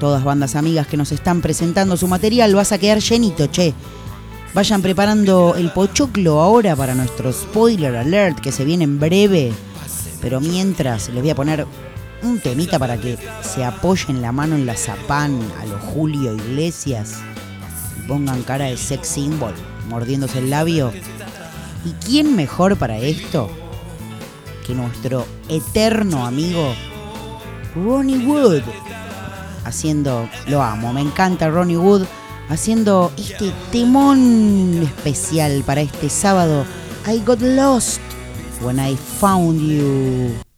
Todas 0.00 0.24
bandas 0.24 0.56
amigas 0.56 0.86
que 0.86 0.96
nos 0.96 1.12
están 1.12 1.42
presentando 1.42 1.96
su 1.98 2.08
material. 2.08 2.54
Vas 2.54 2.72
a 2.72 2.78
quedar 2.78 3.00
llenito, 3.00 3.46
che. 3.48 3.74
Vayan 4.54 4.82
preparando 4.82 5.54
el 5.56 5.70
pochoclo 5.70 6.42
ahora 6.42 6.76
para 6.76 6.94
nuestro 6.94 7.32
spoiler 7.32 7.96
alert 7.96 8.38
que 8.38 8.52
se 8.52 8.66
viene 8.66 8.84
en 8.84 9.00
breve. 9.00 9.50
Pero 10.20 10.42
mientras 10.42 11.08
les 11.08 11.22
voy 11.22 11.30
a 11.30 11.34
poner 11.34 11.66
un 12.22 12.38
temita 12.38 12.78
para 12.78 12.98
que 12.98 13.16
se 13.40 13.64
apoyen 13.64 14.20
la 14.20 14.30
mano 14.30 14.54
en 14.54 14.66
la 14.66 14.76
zapán 14.76 15.40
a 15.58 15.64
los 15.64 15.80
Julio 15.80 16.34
Iglesias 16.34 17.14
y 17.98 18.06
pongan 18.06 18.42
cara 18.42 18.66
de 18.66 18.76
sex 18.76 19.08
symbol, 19.08 19.54
mordiéndose 19.88 20.40
el 20.40 20.50
labio. 20.50 20.92
¿Y 21.86 21.92
quién 22.04 22.36
mejor 22.36 22.76
para 22.76 22.98
esto 22.98 23.50
que 24.66 24.74
nuestro 24.74 25.24
eterno 25.48 26.26
amigo 26.26 26.74
Ronnie 27.74 28.26
Wood? 28.26 28.60
Haciendo, 29.64 30.28
lo 30.46 30.62
amo, 30.62 30.92
me 30.92 31.00
encanta 31.00 31.48
Ronnie 31.48 31.78
Wood 31.78 32.02
haciendo 32.52 33.10
este 33.16 33.50
temón 33.70 34.82
especial 34.82 35.62
para 35.64 35.80
este 35.80 36.08
sábado. 36.10 36.66
I 37.06 37.18
got 37.24 37.40
lost 37.40 38.00
when 38.60 38.78
I 38.78 38.94
found 38.94 39.60
you. 39.60 40.51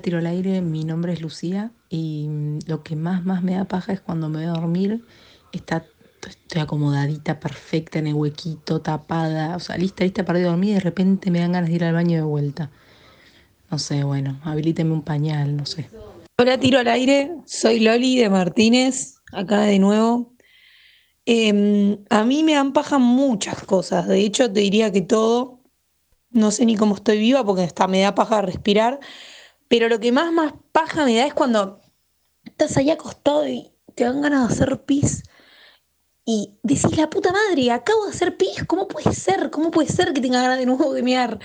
Tiro 0.00 0.18
al 0.18 0.26
aire, 0.26 0.60
mi 0.60 0.84
nombre 0.84 1.12
es 1.12 1.20
Lucía 1.20 1.70
y 1.88 2.26
mm, 2.28 2.58
lo 2.66 2.82
que 2.82 2.96
más 2.96 3.24
más 3.24 3.42
me 3.42 3.54
da 3.54 3.64
paja 3.64 3.92
es 3.92 4.00
cuando 4.00 4.28
me 4.28 4.38
voy 4.38 4.46
a 4.46 4.60
dormir, 4.60 5.04
está, 5.52 5.84
estoy 6.26 6.62
acomodadita, 6.62 7.40
perfecta, 7.40 7.98
en 7.98 8.08
el 8.08 8.14
huequito, 8.14 8.80
tapada, 8.80 9.56
o 9.56 9.60
sea, 9.60 9.76
lista, 9.76 10.04
lista 10.04 10.24
para 10.24 10.40
ir 10.40 10.46
a 10.46 10.50
dormir 10.50 10.70
y 10.70 10.74
de 10.74 10.80
repente 10.80 11.30
me 11.30 11.40
dan 11.40 11.52
ganas 11.52 11.70
de 11.70 11.76
ir 11.76 11.84
al 11.84 11.94
baño 11.94 12.16
de 12.16 12.22
vuelta. 12.22 12.70
No 13.70 13.78
sé, 13.78 14.04
bueno, 14.04 14.40
habilíteme 14.44 14.92
un 14.92 15.02
pañal, 15.02 15.56
no 15.56 15.66
sé. 15.66 15.88
Hola, 16.38 16.58
tiro 16.58 16.78
al 16.78 16.88
aire, 16.88 17.32
soy 17.46 17.80
Loli 17.80 18.18
de 18.18 18.30
Martínez, 18.30 19.16
acá 19.32 19.62
de 19.62 19.78
nuevo. 19.78 20.34
Em, 21.24 21.98
a 22.08 22.22
mí 22.24 22.44
me 22.44 22.54
dan 22.54 22.72
paja 22.72 22.98
muchas 22.98 23.64
cosas, 23.64 24.06
de 24.06 24.20
hecho 24.20 24.52
te 24.52 24.60
diría 24.60 24.92
que 24.92 25.02
todo, 25.02 25.60
no 26.30 26.52
sé 26.52 26.64
ni 26.66 26.76
cómo 26.76 26.94
estoy 26.94 27.18
viva 27.18 27.44
porque 27.44 27.62
hasta 27.62 27.88
me 27.88 28.00
da 28.00 28.14
paja 28.14 28.42
respirar, 28.42 29.00
pero 29.68 29.88
lo 29.88 30.00
que 30.00 30.12
más 30.12 30.32
más 30.32 30.54
paja 30.72 31.04
me 31.04 31.16
da 31.16 31.26
es 31.26 31.34
cuando 31.34 31.80
estás 32.44 32.76
ahí 32.76 32.90
acostado 32.90 33.46
y 33.48 33.72
te 33.94 34.04
dan 34.04 34.22
ganas 34.22 34.48
de 34.48 34.54
hacer 34.54 34.84
pis 34.84 35.22
y 36.28 36.58
decís, 36.64 36.96
la 36.96 37.08
puta 37.08 37.32
madre, 37.32 37.70
acabo 37.70 38.04
de 38.04 38.10
hacer 38.10 38.36
pis, 38.36 38.64
¿cómo 38.66 38.88
puede 38.88 39.14
ser? 39.14 39.48
¿Cómo 39.50 39.70
puede 39.70 39.88
ser 39.88 40.12
que 40.12 40.20
tenga 40.20 40.42
ganas 40.42 40.58
de 40.58 40.66
nuevo 40.66 40.92
de 40.92 41.04
mear? 41.04 41.38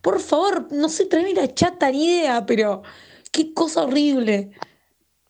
Por 0.00 0.20
favor, 0.20 0.72
no 0.72 0.88
sé, 0.88 1.06
tráeme 1.06 1.34
la 1.34 1.52
chata 1.52 1.90
ni 1.90 2.06
idea, 2.06 2.46
pero 2.46 2.82
qué 3.32 3.52
cosa 3.52 3.82
horrible. 3.82 4.52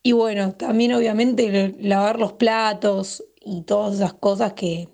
Y 0.02 0.12
bueno, 0.12 0.52
también 0.52 0.92
obviamente 0.92 1.74
lavar 1.80 2.18
los 2.18 2.34
platos 2.34 3.24
y 3.40 3.62
todas 3.62 3.94
esas 3.94 4.12
cosas 4.12 4.52
que 4.52 4.90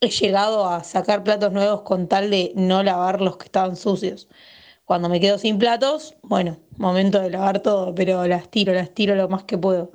he 0.00 0.10
llegado 0.10 0.68
a 0.68 0.84
sacar 0.84 1.24
platos 1.24 1.52
nuevos 1.52 1.82
con 1.82 2.06
tal 2.06 2.30
de 2.30 2.52
no 2.56 2.82
lavar 2.82 3.22
los 3.22 3.38
que 3.38 3.46
estaban 3.46 3.76
sucios. 3.76 4.28
Cuando 4.84 5.08
me 5.08 5.18
quedo 5.18 5.38
sin 5.38 5.58
platos, 5.58 6.14
bueno, 6.22 6.58
momento 6.76 7.18
de 7.18 7.30
lavar 7.30 7.60
todo, 7.60 7.94
pero 7.94 8.26
las 8.26 8.50
tiro, 8.50 8.74
las 8.74 8.92
tiro 8.92 9.14
lo 9.14 9.30
más 9.30 9.44
que 9.44 9.56
puedo. 9.56 9.92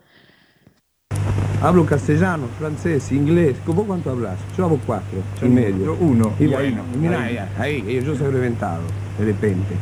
Hablo 1.61 1.85
castellano, 1.85 2.47
francés, 2.57 3.11
inglés. 3.11 3.55
¿Vos 3.67 3.85
cuánto 3.85 4.09
hablas? 4.09 4.39
Yo 4.57 4.65
hablo 4.65 4.79
cuatro 4.87 5.19
y 5.43 5.45
medio. 5.45 5.95
uno. 5.99 6.33
Y, 6.39 6.47
bueno, 6.47 6.83
mira, 6.97 7.21
ahí, 7.21 7.37
ahí, 7.59 8.01
yo 8.03 8.15
soy 8.15 8.31
reventado, 8.31 8.81
de 9.19 9.25
repente. 9.25 9.75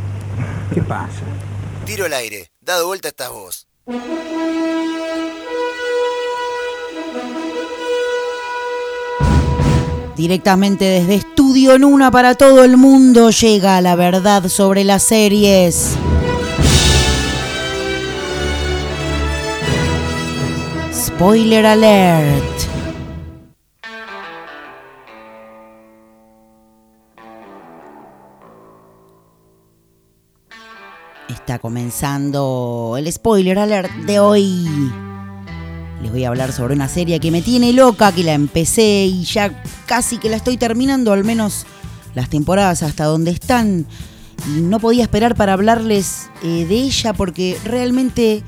¿Qué 0.74 0.82
pasa? 0.82 1.22
Tiro 1.86 2.04
al 2.04 2.14
aire, 2.14 2.52
dado 2.60 2.88
vuelta 2.88 3.08
estás 3.08 3.32
vos. 3.32 3.66
Directamente 10.18 10.84
desde 10.86 11.14
Estudio 11.14 11.76
en 11.76 11.84
Una 11.84 12.10
para 12.10 12.34
todo 12.34 12.64
el 12.64 12.76
mundo 12.76 13.30
llega 13.30 13.80
la 13.82 13.96
verdad 13.96 14.48
sobre 14.50 14.84
las 14.84 15.04
series. 15.04 15.96
Spoiler 20.92 21.68
alert. 21.68 22.44
Está 31.30 31.60
comenzando 31.60 32.96
el 32.98 33.12
spoiler 33.14 33.60
alert 33.60 33.92
de 34.08 34.20
hoy. 34.20 34.68
Les 36.02 36.12
voy 36.12 36.24
a 36.24 36.28
hablar 36.28 36.54
sobre 36.54 36.76
una 36.76 36.88
serie 36.88 37.20
que 37.20 37.32
me 37.32 37.42
tiene 37.42 37.74
loca, 37.74 38.12
que 38.12 38.24
la 38.24 38.34
empecé 38.34 39.06
y 39.06 39.24
ya 39.24 39.64
casi 39.86 40.18
que 40.18 40.30
la 40.30 40.38
estoy 40.38 40.58
terminando, 40.58 41.12
al 41.12 41.24
menos 41.24 41.66
las 42.14 42.30
temporadas 42.30 42.84
hasta 42.84 43.06
donde 43.06 43.32
están. 43.32 43.86
Y 44.48 44.62
no 44.62 44.80
podía 44.80 45.04
esperar 45.04 45.36
para 45.36 45.54
hablarles 45.54 46.30
eh, 46.44 46.66
de 46.66 46.76
ella 46.76 47.14
porque 47.14 47.58
realmente 47.64 48.44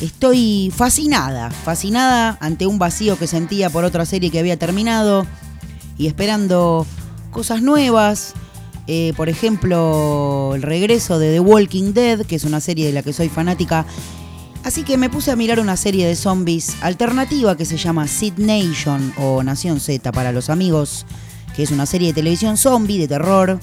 estoy 0.00 0.72
fascinada, 0.76 1.50
fascinada 1.50 2.36
ante 2.40 2.66
un 2.66 2.78
vacío 2.78 3.18
que 3.18 3.26
sentía 3.26 3.70
por 3.70 3.84
otra 3.84 4.04
serie 4.04 4.30
que 4.30 4.38
había 4.38 4.58
terminado 4.58 5.26
y 5.96 6.06
esperando 6.06 6.86
cosas 7.30 7.62
nuevas. 7.62 8.34
Eh, 8.86 9.14
por 9.16 9.30
ejemplo, 9.30 10.52
el 10.54 10.62
regreso 10.62 11.18
de 11.18 11.32
The 11.32 11.40
Walking 11.40 11.94
Dead, 11.94 12.26
que 12.26 12.36
es 12.36 12.44
una 12.44 12.60
serie 12.60 12.86
de 12.86 12.92
la 12.92 13.02
que 13.02 13.14
soy 13.14 13.30
fanática. 13.30 13.86
Así 14.64 14.82
que 14.82 14.96
me 14.96 15.10
puse 15.10 15.30
a 15.30 15.36
mirar 15.36 15.60
una 15.60 15.76
serie 15.76 16.06
de 16.06 16.16
zombies 16.16 16.76
alternativa 16.80 17.54
que 17.54 17.66
se 17.66 17.76
llama 17.76 18.08
Sid 18.08 18.38
Nation 18.38 19.12
o 19.18 19.42
Nación 19.42 19.78
Z 19.78 20.10
para 20.10 20.32
los 20.32 20.48
amigos, 20.48 21.04
que 21.54 21.64
es 21.64 21.70
una 21.70 21.84
serie 21.84 22.08
de 22.08 22.14
televisión 22.14 22.56
zombie 22.56 22.98
de 22.98 23.06
terror, 23.06 23.60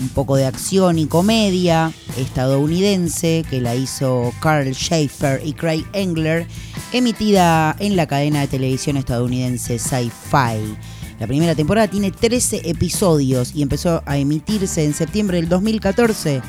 un 0.00 0.08
poco 0.08 0.34
de 0.34 0.46
acción 0.46 0.98
y 0.98 1.06
comedia 1.06 1.92
estadounidense 2.18 3.44
que 3.48 3.60
la 3.60 3.76
hizo 3.76 4.32
Carl 4.40 4.74
Schaefer 4.74 5.40
y 5.46 5.52
Craig 5.52 5.84
Engler, 5.92 6.48
emitida 6.92 7.76
en 7.78 7.94
la 7.94 8.08
cadena 8.08 8.40
de 8.40 8.48
televisión 8.48 8.96
estadounidense 8.96 9.78
Sci-Fi. 9.78 10.76
La 11.20 11.28
primera 11.28 11.54
temporada 11.54 11.86
tiene 11.86 12.10
13 12.10 12.62
episodios 12.64 13.54
y 13.54 13.62
empezó 13.62 14.02
a 14.06 14.18
emitirse 14.18 14.84
en 14.84 14.92
septiembre 14.92 15.36
del 15.36 15.48
2014 15.48 16.42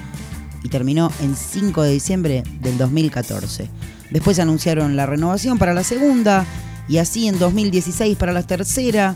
y 0.63 0.69
terminó 0.69 1.11
en 1.21 1.35
5 1.35 1.83
de 1.83 1.91
diciembre 1.91 2.43
del 2.61 2.77
2014. 2.77 3.69
Después 4.09 4.39
anunciaron 4.39 4.95
la 4.95 5.05
renovación 5.05 5.57
para 5.57 5.73
la 5.73 5.83
segunda 5.83 6.45
y 6.87 6.97
así 6.97 7.27
en 7.27 7.39
2016 7.39 8.17
para 8.17 8.33
la 8.33 8.43
tercera 8.43 9.15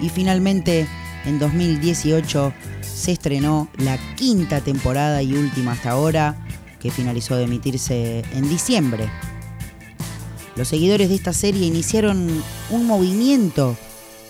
y 0.00 0.08
finalmente 0.08 0.86
en 1.24 1.38
2018 1.38 2.52
se 2.82 3.12
estrenó 3.12 3.68
la 3.78 3.98
quinta 4.16 4.60
temporada 4.60 5.22
y 5.22 5.34
última 5.34 5.72
hasta 5.72 5.90
ahora 5.90 6.36
que 6.80 6.90
finalizó 6.90 7.36
de 7.36 7.44
emitirse 7.44 8.22
en 8.34 8.48
diciembre. 8.48 9.08
Los 10.56 10.68
seguidores 10.68 11.08
de 11.08 11.14
esta 11.14 11.32
serie 11.32 11.66
iniciaron 11.66 12.42
un 12.70 12.86
movimiento 12.86 13.76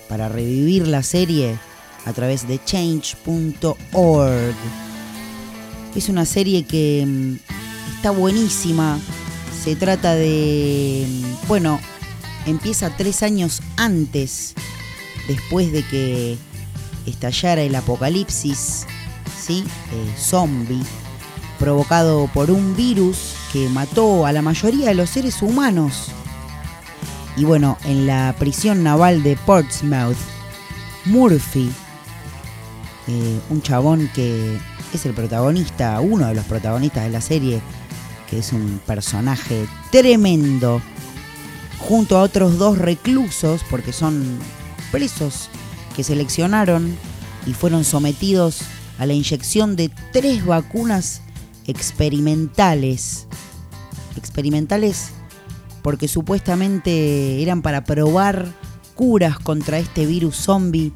para 0.09 0.29
revivir 0.29 0.87
la 0.87 1.03
serie 1.03 1.59
a 2.05 2.13
través 2.13 2.47
de 2.47 2.63
change.org. 2.65 3.75
Es 5.95 6.09
una 6.09 6.25
serie 6.25 6.65
que 6.65 7.05
mm, 7.07 7.35
está 7.97 8.11
buenísima. 8.11 8.99
Se 9.63 9.77
trata 9.77 10.15
de, 10.15 11.07
mm, 11.09 11.47
bueno, 11.49 11.79
empieza 12.47 12.97
tres 12.97 13.23
años 13.23 13.63
antes, 13.77 14.55
después 15.29 15.73
de 15.73 15.83
que 15.85 16.37
estallara 17.07 17.63
el 17.63 17.75
apocalipsis, 17.75 18.87
¿sí? 19.41 19.65
Eh, 19.93 20.15
zombie, 20.19 20.83
provocado 21.59 22.29
por 22.35 22.51
un 22.51 22.75
virus 22.77 23.35
que 23.53 23.69
mató 23.69 24.27
a 24.27 24.33
la 24.33 24.43
mayoría 24.43 24.89
de 24.89 24.95
los 24.95 25.11
seres 25.11 25.43
humanos. 25.43 26.11
Y 27.37 27.45
bueno, 27.45 27.79
en 27.85 28.07
la 28.07 28.35
prisión 28.39 28.83
naval 28.83 29.23
de 29.23 29.37
Portsmouth, 29.37 30.17
Murphy, 31.05 31.71
eh, 33.07 33.41
un 33.51 33.63
chabón 33.63 34.11
que 34.15 34.59
es 34.97 35.07
el 35.07 35.15
protagonista, 35.15 36.01
uno 36.01 36.27
de 36.27 36.35
los 36.35 36.45
protagonistas 36.45 37.05
de 37.05 37.11
la 37.11 37.21
serie, 37.21 37.61
que 38.29 38.39
es 38.39 38.53
un 38.53 38.81
personaje 38.87 39.67
tremendo, 39.91 40.81
junto 41.79 42.19
a 42.19 42.23
otros 42.23 42.59
dos 42.59 42.79
reclusos, 42.79 43.63
porque 43.71 43.93
son 43.93 44.39
presos 44.91 45.49
que 45.95 46.05
seleccionaron 46.05 46.97
y 47.47 47.53
fueron 47.53 47.85
sometidos 47.85 48.63
a 48.99 49.07
la 49.07 49.13
inyección 49.13 49.77
de 49.77 49.91
tres 50.13 50.45
vacunas 50.45 51.21
experimentales. 51.67 53.27
Experimentales 54.17 55.11
porque 55.85 56.09
supuestamente 56.09 57.43
eran 57.43 57.61
para 57.61 57.85
probar 57.85 58.47
curas 58.95 59.39
contra 59.39 59.79
este 59.79 60.07
virus 60.07 60.35
zombie. 60.35 60.93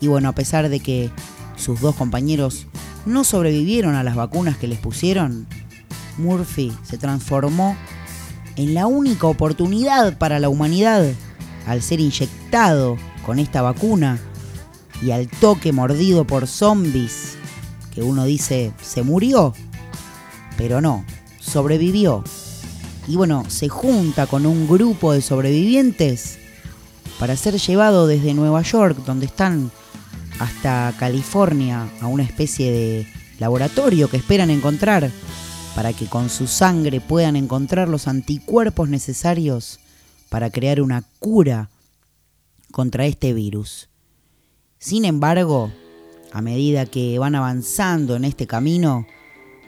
Y 0.00 0.08
bueno, 0.08 0.28
a 0.28 0.34
pesar 0.34 0.68
de 0.68 0.80
que 0.80 1.10
sus 1.58 1.80
dos 1.80 1.94
compañeros 1.94 2.66
no 3.06 3.24
sobrevivieron 3.24 3.94
a 3.94 4.02
las 4.02 4.16
vacunas 4.16 4.56
que 4.56 4.68
les 4.68 4.78
pusieron, 4.78 5.46
Murphy 6.16 6.72
se 6.82 6.98
transformó 6.98 7.76
en 8.56 8.74
la 8.74 8.86
única 8.86 9.26
oportunidad 9.26 10.18
para 10.18 10.38
la 10.38 10.48
humanidad 10.48 11.04
al 11.66 11.82
ser 11.82 12.00
inyectado 12.00 12.96
con 13.24 13.38
esta 13.38 13.62
vacuna 13.62 14.18
y 15.02 15.12
al 15.12 15.28
toque 15.28 15.72
mordido 15.72 16.26
por 16.26 16.46
zombies, 16.46 17.36
que 17.94 18.02
uno 18.02 18.24
dice 18.24 18.72
se 18.82 19.02
murió, 19.02 19.54
pero 20.56 20.80
no, 20.80 21.04
sobrevivió. 21.38 22.24
Y 23.06 23.16
bueno, 23.16 23.44
se 23.48 23.68
junta 23.68 24.26
con 24.26 24.44
un 24.44 24.68
grupo 24.68 25.12
de 25.12 25.22
sobrevivientes 25.22 26.38
para 27.18 27.36
ser 27.36 27.58
llevado 27.58 28.06
desde 28.06 28.34
Nueva 28.34 28.62
York, 28.62 28.98
donde 29.06 29.26
están, 29.26 29.70
hasta 30.38 30.94
California, 30.98 31.88
a 32.00 32.06
una 32.06 32.22
especie 32.22 32.70
de 32.70 33.06
laboratorio 33.38 34.08
que 34.08 34.16
esperan 34.16 34.50
encontrar 34.50 35.10
para 35.74 35.92
que 35.92 36.06
con 36.06 36.28
su 36.28 36.46
sangre 36.46 37.00
puedan 37.00 37.36
encontrar 37.36 37.88
los 37.88 38.08
anticuerpos 38.08 38.88
necesarios 38.88 39.78
para 40.28 40.50
crear 40.50 40.80
una 40.80 41.04
cura 41.18 41.70
contra 42.72 43.06
este 43.06 43.32
virus. 43.32 43.88
Sin 44.78 45.04
embargo, 45.04 45.72
a 46.32 46.42
medida 46.42 46.86
que 46.86 47.18
van 47.18 47.34
avanzando 47.34 48.16
en 48.16 48.24
este 48.24 48.46
camino, 48.46 49.06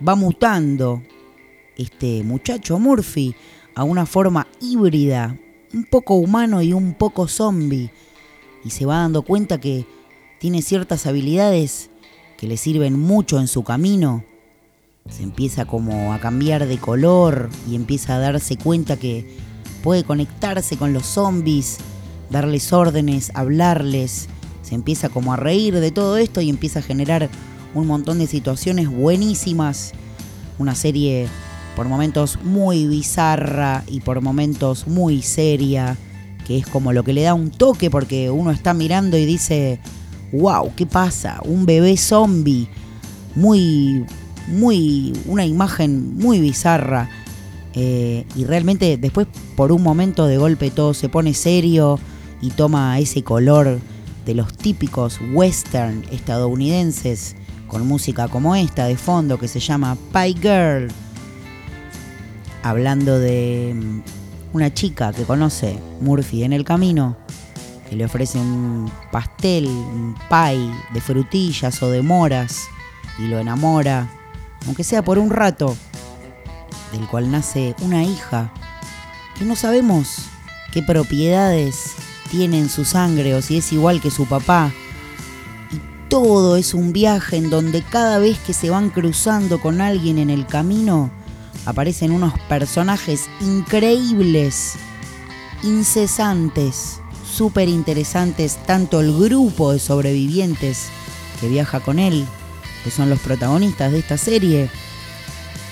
va 0.06 0.14
mutando 0.14 1.02
este 1.76 2.22
muchacho 2.24 2.78
Murphy 2.78 3.34
a 3.74 3.84
una 3.84 4.06
forma 4.06 4.46
híbrida, 4.60 5.36
un 5.72 5.84
poco 5.84 6.14
humano 6.14 6.62
y 6.62 6.72
un 6.72 6.94
poco 6.94 7.28
zombie, 7.28 7.90
y 8.64 8.70
se 8.70 8.84
va 8.84 8.96
dando 8.98 9.22
cuenta 9.22 9.58
que 9.58 9.86
tiene 10.40 10.62
ciertas 10.62 11.06
habilidades 11.06 11.90
que 12.38 12.46
le 12.46 12.56
sirven 12.56 12.98
mucho 12.98 13.38
en 13.38 13.46
su 13.46 13.62
camino. 13.62 14.24
Se 15.10 15.22
empieza 15.22 15.66
como 15.66 16.14
a 16.14 16.18
cambiar 16.18 16.66
de 16.66 16.78
color 16.78 17.50
y 17.68 17.74
empieza 17.74 18.16
a 18.16 18.20
darse 18.20 18.56
cuenta 18.56 18.96
que 18.96 19.36
puede 19.82 20.02
conectarse 20.02 20.78
con 20.78 20.94
los 20.94 21.04
zombies, 21.04 21.76
darles 22.30 22.72
órdenes, 22.72 23.30
hablarles. 23.34 24.30
Se 24.62 24.74
empieza 24.74 25.10
como 25.10 25.34
a 25.34 25.36
reír 25.36 25.78
de 25.78 25.90
todo 25.90 26.16
esto 26.16 26.40
y 26.40 26.48
empieza 26.48 26.78
a 26.78 26.82
generar 26.82 27.28
un 27.74 27.86
montón 27.86 28.18
de 28.18 28.26
situaciones 28.26 28.88
buenísimas. 28.88 29.92
Una 30.58 30.74
serie 30.74 31.28
por 31.76 31.86
momentos 31.86 32.38
muy 32.42 32.86
bizarra 32.86 33.84
y 33.86 34.00
por 34.00 34.22
momentos 34.22 34.86
muy 34.86 35.20
seria, 35.20 35.98
que 36.46 36.56
es 36.56 36.66
como 36.66 36.94
lo 36.94 37.04
que 37.04 37.12
le 37.12 37.22
da 37.22 37.34
un 37.34 37.50
toque 37.50 37.90
porque 37.90 38.30
uno 38.30 38.52
está 38.52 38.72
mirando 38.72 39.18
y 39.18 39.26
dice, 39.26 39.80
wow, 40.32 40.72
¿qué 40.76 40.86
pasa? 40.86 41.40
Un 41.44 41.66
bebé 41.66 41.96
zombie, 41.96 42.68
muy, 43.34 44.04
muy, 44.48 45.12
una 45.26 45.44
imagen 45.44 46.16
muy 46.16 46.40
bizarra. 46.40 47.08
Eh, 47.74 48.26
y 48.34 48.44
realmente 48.44 48.96
después 48.96 49.28
por 49.54 49.70
un 49.70 49.82
momento 49.82 50.26
de 50.26 50.38
golpe 50.38 50.72
todo 50.72 50.92
se 50.92 51.08
pone 51.08 51.34
serio 51.34 52.00
y 52.40 52.50
toma 52.50 52.98
ese 52.98 53.22
color 53.22 53.78
de 54.26 54.34
los 54.34 54.56
típicos 54.56 55.20
western 55.32 56.04
estadounidenses 56.10 57.36
con 57.68 57.86
música 57.86 58.26
como 58.26 58.56
esta 58.56 58.86
de 58.86 58.96
fondo 58.96 59.38
que 59.38 59.46
se 59.46 59.60
llama 59.60 59.96
Pie 60.12 60.34
Girl 60.42 60.88
hablando 62.62 63.18
de 63.18 63.74
mm, 63.74 64.00
una 64.52 64.72
chica 64.72 65.12
que 65.12 65.24
conoce 65.24 65.78
Murphy 66.00 66.44
en 66.44 66.52
el 66.52 66.64
camino, 66.64 67.16
le 67.96 68.04
ofrece 68.04 68.38
un 68.38 68.90
pastel, 69.10 69.66
un 69.66 70.14
pie 70.28 70.70
de 70.92 71.00
frutillas 71.00 71.82
o 71.82 71.90
de 71.90 72.02
moras 72.02 72.68
y 73.18 73.26
lo 73.26 73.38
enamora, 73.38 74.08
aunque 74.66 74.84
sea 74.84 75.02
por 75.02 75.18
un 75.18 75.30
rato, 75.30 75.76
del 76.92 77.06
cual 77.06 77.30
nace 77.30 77.74
una 77.80 78.02
hija 78.04 78.52
que 79.38 79.44
no 79.44 79.56
sabemos 79.56 80.26
qué 80.72 80.82
propiedades 80.82 81.94
tiene 82.30 82.58
en 82.58 82.68
su 82.68 82.84
sangre 82.84 83.34
o 83.34 83.42
si 83.42 83.58
es 83.58 83.72
igual 83.72 84.00
que 84.00 84.10
su 84.10 84.26
papá. 84.26 84.72
Y 85.72 86.08
todo 86.08 86.56
es 86.56 86.74
un 86.74 86.92
viaje 86.92 87.36
en 87.36 87.50
donde 87.50 87.82
cada 87.82 88.18
vez 88.18 88.38
que 88.38 88.52
se 88.52 88.70
van 88.70 88.90
cruzando 88.90 89.60
con 89.60 89.80
alguien 89.80 90.18
en 90.18 90.30
el 90.30 90.46
camino, 90.46 91.10
aparecen 91.66 92.12
unos 92.12 92.38
personajes 92.48 93.28
increíbles, 93.40 94.74
incesantes, 95.62 97.00
súper 97.30 97.68
interesantes, 97.68 98.58
tanto 98.66 99.00
el 99.00 99.12
grupo 99.16 99.72
de 99.72 99.78
sobrevivientes 99.78 100.88
que 101.40 101.48
viaja 101.48 101.80
con 101.80 101.98
él, 101.98 102.26
que 102.84 102.90
son 102.90 103.08
los 103.08 103.20
protagonistas 103.20 103.92
de 103.92 103.98
esta 103.98 104.18
serie, 104.18 104.70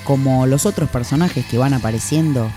como 0.04 0.46
los 0.46 0.66
otros 0.66 0.88
personajes 0.88 1.44
que 1.46 1.59
van 1.59 1.74
apareciendo, 1.74 2.50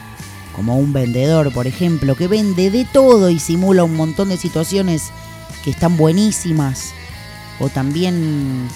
como 0.56 0.78
un 0.78 0.94
vendedor, 0.94 1.52
por 1.52 1.68
ejemplo, 1.68 2.16
que 2.16 2.28
vende 2.28 2.72
de 2.72 2.86
todo 2.86 3.30
y 3.30 3.40
simula 3.40 3.84
un 3.84 3.96
montón 3.96 4.30
de 4.30 4.38
situaciones 4.38 5.10
que 5.64 5.72
están 5.72 5.98
buenísimas, 5.98 6.94
o 7.60 7.70
también 7.70 8.68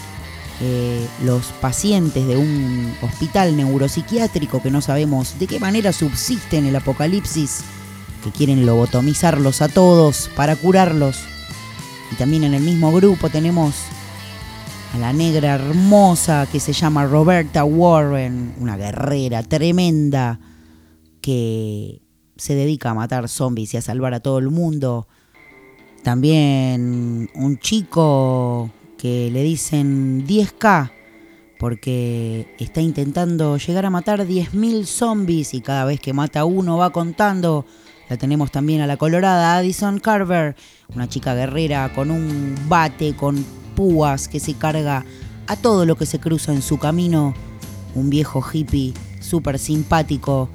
eh, 0.61 1.05
los 1.23 1.47
pacientes 1.61 2.25
de 2.27 2.37
un 2.37 2.93
hospital 3.01 3.57
neuropsiquiátrico 3.57 4.61
que 4.61 4.71
no 4.71 4.81
sabemos 4.81 5.37
de 5.37 5.47
qué 5.47 5.59
manera 5.59 5.91
subsiste 5.91 6.57
en 6.57 6.65
el 6.65 6.75
apocalipsis, 6.75 7.63
que 8.25 8.31
quieren 8.31 8.65
lobotomizarlos 8.65 9.61
a 9.61 9.67
todos 9.67 10.31
para 10.35 10.55
curarlos. 10.55 11.19
Y 12.11 12.15
también 12.15 12.43
en 12.43 12.55
el 12.55 12.63
mismo 12.63 12.91
grupo 12.91 13.29
tenemos 13.29 13.75
a 14.95 14.97
la 14.97 15.13
negra 15.13 15.53
hermosa 15.53 16.47
que 16.51 16.59
se 16.59 16.73
llama 16.73 17.05
Roberta 17.05 17.63
Warren, 17.63 18.55
una 18.59 18.77
guerrera 18.77 19.43
tremenda 19.43 20.39
que 21.21 22.01
se 22.35 22.55
dedica 22.55 22.89
a 22.89 22.93
matar 22.95 23.29
zombies 23.29 23.75
y 23.75 23.77
a 23.77 23.81
salvar 23.81 24.15
a 24.15 24.21
todo 24.21 24.39
el 24.39 24.49
mundo. 24.49 25.07
También 26.03 27.29
un 27.35 27.59
chico 27.59 28.71
que 28.97 29.29
le 29.31 29.43
dicen 29.43 30.25
10K 30.25 30.91
porque 31.59 32.55
está 32.57 32.81
intentando 32.81 33.57
llegar 33.57 33.85
a 33.85 33.91
matar 33.91 34.25
10.000 34.25 34.85
zombies 34.85 35.53
y 35.53 35.61
cada 35.61 35.85
vez 35.85 35.99
que 35.99 36.11
mata 36.11 36.43
uno 36.43 36.77
va 36.77 36.89
contando. 36.89 37.67
La 38.09 38.17
tenemos 38.17 38.51
también 38.51 38.81
a 38.81 38.87
la 38.87 38.97
colorada 38.97 39.57
Addison 39.57 39.99
Carver, 39.99 40.55
una 40.93 41.09
chica 41.09 41.33
guerrera 41.33 41.91
con 41.93 42.11
un 42.11 42.55
bate, 42.67 43.15
con 43.15 43.43
púas 43.75 44.27
que 44.27 44.39
se 44.39 44.53
carga 44.53 45.05
a 45.47 45.55
todo 45.55 45.85
lo 45.85 45.95
que 45.95 46.05
se 46.05 46.19
cruza 46.19 46.53
en 46.53 46.61
su 46.61 46.77
camino. 46.77 47.33
Un 47.95 48.09
viejo 48.09 48.43
hippie 48.53 48.93
súper 49.19 49.57
simpático 49.57 50.49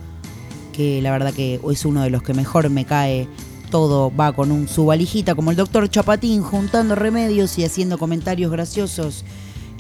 que 0.73 1.03
la 1.03 1.11
verdad 1.11 1.35
que 1.35 1.61
es 1.71 1.85
uno 1.85 2.03
de 2.03 2.11
los 2.11 2.23
que 2.23 2.35
mejor 2.35 2.71
me 2.71 2.85
cae 2.85 3.29
todo 3.71 4.15
va 4.15 4.33
con 4.33 4.51
un, 4.51 4.69
su 4.69 4.87
valijita 4.87 5.35
como 5.35 5.51
el 5.51 5.57
doctor 5.57 5.89
Chapatín 5.89 6.43
juntando 6.43 6.95
remedios 6.95 7.57
y 7.59 7.65
haciendo 7.65 7.99
comentarios 7.99 8.51
graciosos 8.51 9.25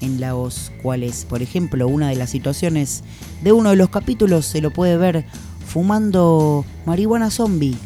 en 0.00 0.20
los 0.20 0.72
cuales, 0.82 1.26
por 1.28 1.42
ejemplo, 1.42 1.86
una 1.86 2.08
de 2.08 2.16
las 2.16 2.30
situaciones 2.30 3.02
de 3.42 3.52
uno 3.52 3.70
de 3.70 3.76
los 3.76 3.90
capítulos 3.90 4.46
se 4.46 4.60
lo 4.60 4.70
puede 4.70 4.96
ver 4.96 5.26
fumando 5.70 6.64
marihuana 6.84 7.30
zombie 7.30 7.76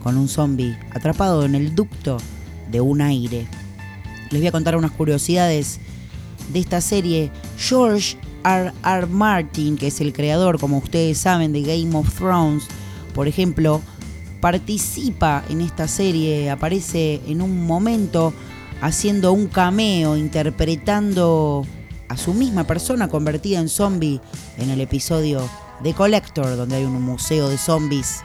con 0.00 0.16
un 0.16 0.28
zombie 0.28 0.78
atrapado 0.92 1.44
en 1.44 1.56
el 1.56 1.74
ducto 1.74 2.18
de 2.70 2.80
un 2.80 3.00
aire. 3.00 3.48
Les 4.30 4.40
voy 4.40 4.46
a 4.46 4.52
contar 4.52 4.76
unas 4.76 4.92
curiosidades 4.92 5.80
de 6.52 6.60
esta 6.60 6.80
serie. 6.80 7.32
George 7.58 8.16
R. 8.44 8.72
R. 8.84 9.06
Martin, 9.08 9.76
que 9.76 9.88
es 9.88 10.00
el 10.00 10.12
creador, 10.12 10.60
como 10.60 10.78
ustedes 10.78 11.18
saben, 11.18 11.52
de 11.52 11.62
Game 11.62 11.96
of 11.96 12.14
Thrones, 12.14 12.68
por 13.12 13.26
ejemplo, 13.26 13.80
participa 14.40 15.42
en 15.48 15.62
esta 15.62 15.88
serie, 15.88 16.48
aparece 16.48 17.20
en 17.26 17.42
un 17.42 17.66
momento 17.66 18.32
haciendo 18.80 19.32
un 19.32 19.48
cameo, 19.48 20.16
interpretando 20.16 21.66
a 22.08 22.16
su 22.16 22.34
misma 22.34 22.64
persona 22.68 23.08
convertida 23.08 23.58
en 23.58 23.68
zombie 23.68 24.20
en 24.58 24.70
el 24.70 24.80
episodio 24.80 25.42
de 25.80 25.94
Collector, 25.94 26.56
donde 26.56 26.76
hay 26.76 26.84
un 26.84 27.02
museo 27.02 27.48
de 27.48 27.58
zombies 27.58 28.22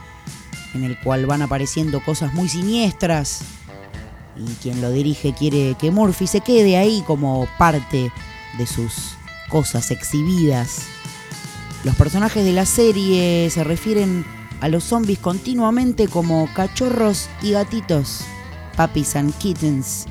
en 0.74 0.84
el 0.84 0.99
cual 0.99 1.26
van 1.26 1.41
apareciendo 1.41 2.02
cosas 2.04 2.34
muy 2.34 2.47
siniestras 2.47 3.41
y 4.38 4.54
quien 4.62 4.82
lo 4.82 4.91
dirige 4.91 5.34
quiere 5.34 5.76
que 5.78 5.91
Murphy 5.91 6.28
se 6.28 6.41
quede 6.41 6.78
ahí 6.78 7.04
como 7.06 7.47
parte 7.58 8.12
de 8.58 8.66
sus 8.66 9.16
cosas 9.49 9.91
exhibidas. 9.91 10.84
Los 11.84 11.95
personajes 11.95 12.45
de 12.45 12.54
la 12.54 12.66
serie 12.66 13.49
se 13.49 13.64
refieren 13.64 14.26
a 14.62 14.70
los 14.70 14.84
zombies 14.84 15.20
continuamente 15.20 16.08
como 16.08 16.47
cachorros 16.54 17.28
y 17.41 17.52
gatitos, 17.52 18.22
puppies 18.78 19.16
and 19.16 19.36
kittens. 19.38 20.06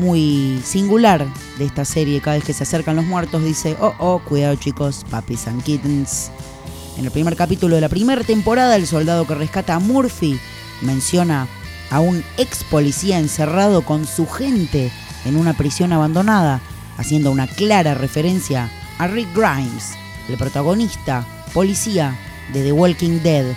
Muy 0.00 0.62
singular 0.64 1.26
de 1.58 1.66
esta 1.66 1.84
serie, 1.84 2.22
cada 2.22 2.36
vez 2.36 2.44
que 2.44 2.54
se 2.54 2.62
acercan 2.62 2.96
los 2.96 3.04
muertos 3.04 3.44
dice, 3.44 3.76
oh, 3.82 3.92
oh, 3.98 4.18
cuidado 4.20 4.54
chicos, 4.54 5.04
puppies 5.10 5.46
and 5.46 5.62
kittens. 5.62 6.30
En 6.96 7.04
el 7.04 7.10
primer 7.10 7.36
capítulo 7.36 7.74
de 7.74 7.82
la 7.82 7.90
primera 7.90 8.24
temporada, 8.24 8.76
el 8.76 8.86
soldado 8.86 9.26
que 9.26 9.34
rescata 9.34 9.74
a 9.74 9.78
Murphy 9.78 10.40
menciona 10.80 11.48
a 11.90 12.00
un 12.00 12.24
ex 12.38 12.64
policía 12.64 13.18
encerrado 13.18 13.82
con 13.82 14.06
su 14.06 14.26
gente 14.26 14.90
en 15.26 15.36
una 15.36 15.52
prisión 15.52 15.92
abandonada, 15.92 16.62
haciendo 16.96 17.30
una 17.30 17.46
clara 17.46 17.92
referencia 17.92 18.70
a 18.96 19.06
Rick 19.06 19.28
Grimes, 19.34 19.92
el 20.30 20.38
protagonista, 20.38 21.26
policía 21.52 22.16
de 22.54 22.62
The 22.62 22.72
Walking 22.72 23.20
Dead. 23.22 23.54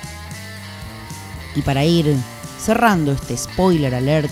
Y 1.55 1.61
para 1.61 1.85
ir 1.85 2.17
cerrando 2.59 3.13
este 3.13 3.37
spoiler 3.37 3.95
alert, 3.95 4.31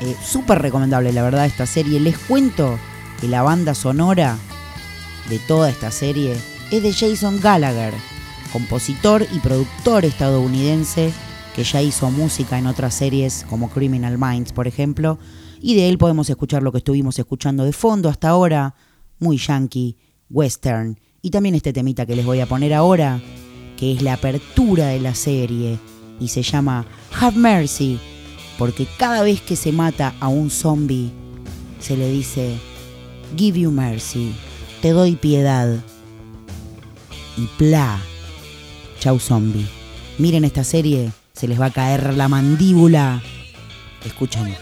eh, 0.00 0.16
súper 0.22 0.60
recomendable 0.60 1.12
la 1.12 1.22
verdad 1.22 1.46
esta 1.46 1.66
serie, 1.66 2.00
les 2.00 2.18
cuento 2.18 2.78
que 3.20 3.28
la 3.28 3.42
banda 3.42 3.74
sonora 3.74 4.38
de 5.28 5.38
toda 5.38 5.70
esta 5.70 5.90
serie 5.90 6.36
es 6.70 6.82
de 6.82 6.92
Jason 6.92 7.40
Gallagher, 7.40 7.94
compositor 8.52 9.26
y 9.32 9.38
productor 9.38 10.04
estadounidense 10.04 11.12
que 11.54 11.64
ya 11.64 11.80
hizo 11.80 12.10
música 12.10 12.58
en 12.58 12.66
otras 12.66 12.94
series 12.94 13.46
como 13.48 13.70
Criminal 13.70 14.18
Minds, 14.18 14.52
por 14.52 14.66
ejemplo, 14.66 15.18
y 15.60 15.74
de 15.76 15.88
él 15.88 15.98
podemos 15.98 16.28
escuchar 16.28 16.62
lo 16.62 16.72
que 16.72 16.78
estuvimos 16.78 17.18
escuchando 17.18 17.64
de 17.64 17.72
fondo 17.72 18.08
hasta 18.08 18.28
ahora, 18.28 18.74
muy 19.20 19.38
yankee, 19.38 19.96
western, 20.28 20.98
y 21.22 21.30
también 21.30 21.54
este 21.54 21.72
temita 21.72 22.06
que 22.06 22.16
les 22.16 22.26
voy 22.26 22.40
a 22.40 22.46
poner 22.46 22.74
ahora, 22.74 23.22
que 23.76 23.92
es 23.92 24.02
la 24.02 24.14
apertura 24.14 24.88
de 24.88 25.00
la 25.00 25.14
serie 25.14 25.78
y 26.20 26.28
se 26.28 26.42
llama 26.42 26.84
Have 27.18 27.38
Mercy, 27.38 27.98
porque 28.58 28.86
cada 28.98 29.22
vez 29.22 29.40
que 29.40 29.56
se 29.56 29.72
mata 29.72 30.14
a 30.20 30.28
un 30.28 30.50
zombie 30.50 31.10
se 31.80 31.96
le 31.96 32.10
dice 32.10 32.56
Give 33.36 33.60
you 33.60 33.70
mercy, 33.70 34.32
te 34.80 34.90
doy 34.90 35.16
piedad. 35.16 35.78
y 37.36 37.46
pla. 37.58 37.98
Chau 39.00 39.18
zombie. 39.18 39.66
Miren 40.18 40.44
esta 40.44 40.64
serie, 40.64 41.10
se 41.32 41.48
les 41.48 41.60
va 41.60 41.66
a 41.66 41.70
caer 41.70 42.14
la 42.14 42.28
mandíbula. 42.28 43.22
Escuchen. 44.04 44.54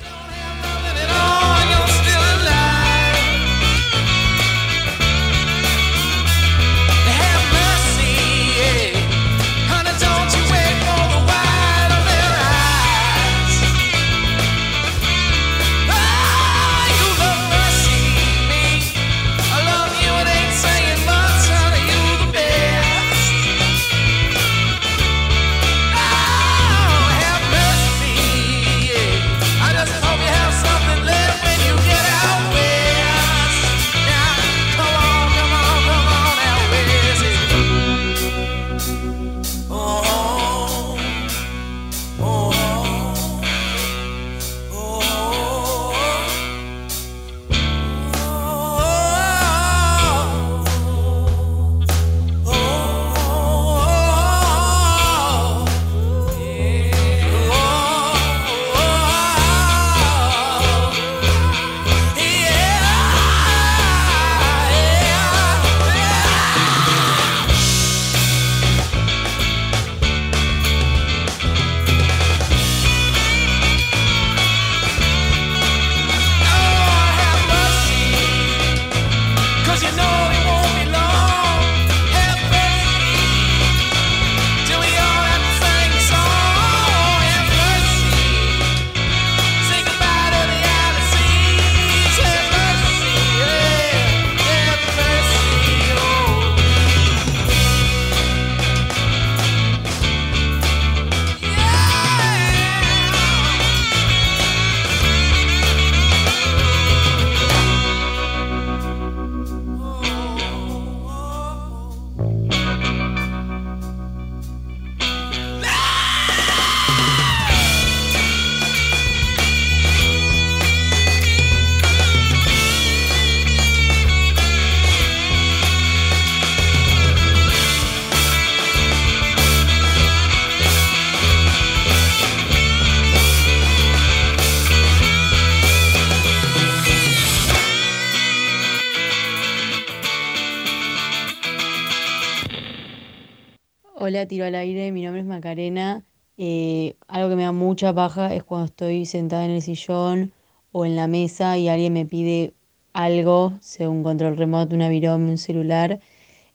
Tiro 144.27 144.45
al 144.45 144.55
aire, 144.55 144.93
mi 144.93 145.03
nombre 145.03 145.21
es 145.21 145.27
Macarena. 145.27 146.05
Eh, 146.39 146.97
algo 147.09 147.29
que 147.29 147.37
me 147.37 147.43
da 147.43 147.53
mucha 147.53 147.93
paja 147.95 148.35
es 148.35 148.45
cuando 148.45 148.67
estoy 148.67 149.07
sentada 149.07 149.45
en 149.45 149.53
el 149.53 149.63
sillón 149.63 150.33
o 150.73 150.87
en 150.87 150.97
la 150.97 151.07
mesa 151.07 151.59
y 151.59 151.69
alguien 151.69 151.93
me 151.93 152.07
pide 152.07 152.55
algo, 152.93 153.55
sea 153.61 153.89
un 153.89 154.03
control 154.03 154.37
remoto, 154.37 154.75
una 154.75 154.89
virome, 154.89 155.31
un 155.31 155.39
celular, 155.39 156.01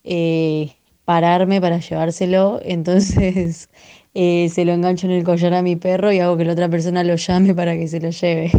eh, 0.03 0.71
pararme 1.05 1.61
para 1.61 1.79
llevárselo. 1.79 2.59
Entonces 2.65 3.69
eh, 4.13 4.49
se 4.49 4.65
lo 4.65 4.73
engancho 4.73 5.07
en 5.07 5.13
el 5.13 5.23
collar 5.23 5.53
a 5.53 5.61
mi 5.61 5.75
perro 5.75 6.11
y 6.11 6.19
hago 6.19 6.37
que 6.37 6.45
la 6.45 6.53
otra 6.53 6.69
persona 6.69 7.03
lo 7.03 7.15
llame 7.15 7.53
para 7.53 7.75
que 7.75 7.87
se 7.87 7.99
lo 7.99 8.09
lleve. 8.09 8.51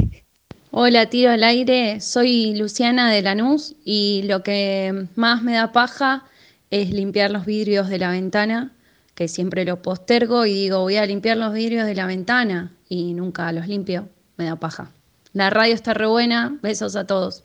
Hola, 0.71 1.09
tiro 1.09 1.31
al 1.31 1.45
aire. 1.45 2.01
Soy 2.01 2.55
Luciana 2.55 3.11
de 3.11 3.23
Lanús 3.23 3.75
y 3.85 4.23
lo 4.25 4.43
que 4.43 5.07
más 5.17 5.43
me 5.43 5.55
da 5.55 5.73
paja 5.73 6.25
es 6.71 6.91
limpiar 6.91 7.31
los 7.31 7.47
vidrios 7.47 7.89
de 7.89 7.99
la 7.99 8.11
ventana, 8.11 8.73
que 9.19 9.27
siempre 9.27 9.64
lo 9.64 9.83
postergo 9.83 10.47
y 10.47 10.55
digo, 10.55 10.79
voy 10.79 10.95
a 10.95 11.05
limpiar 11.05 11.37
los 11.39 11.53
vidrios 11.53 11.85
de 11.87 11.97
la 11.97 12.07
ventana 12.07 12.77
y 12.89 13.14
nunca 13.14 13.51
los 13.51 13.66
limpio. 13.66 14.09
Me 14.37 14.45
da 14.45 14.55
paja. 14.55 14.93
La 15.33 15.51
radio 15.51 15.75
está 15.75 15.93
re 15.93 16.07
buena. 16.07 16.57
Besos 16.62 16.95
a 16.95 17.05
todos. 17.05 17.43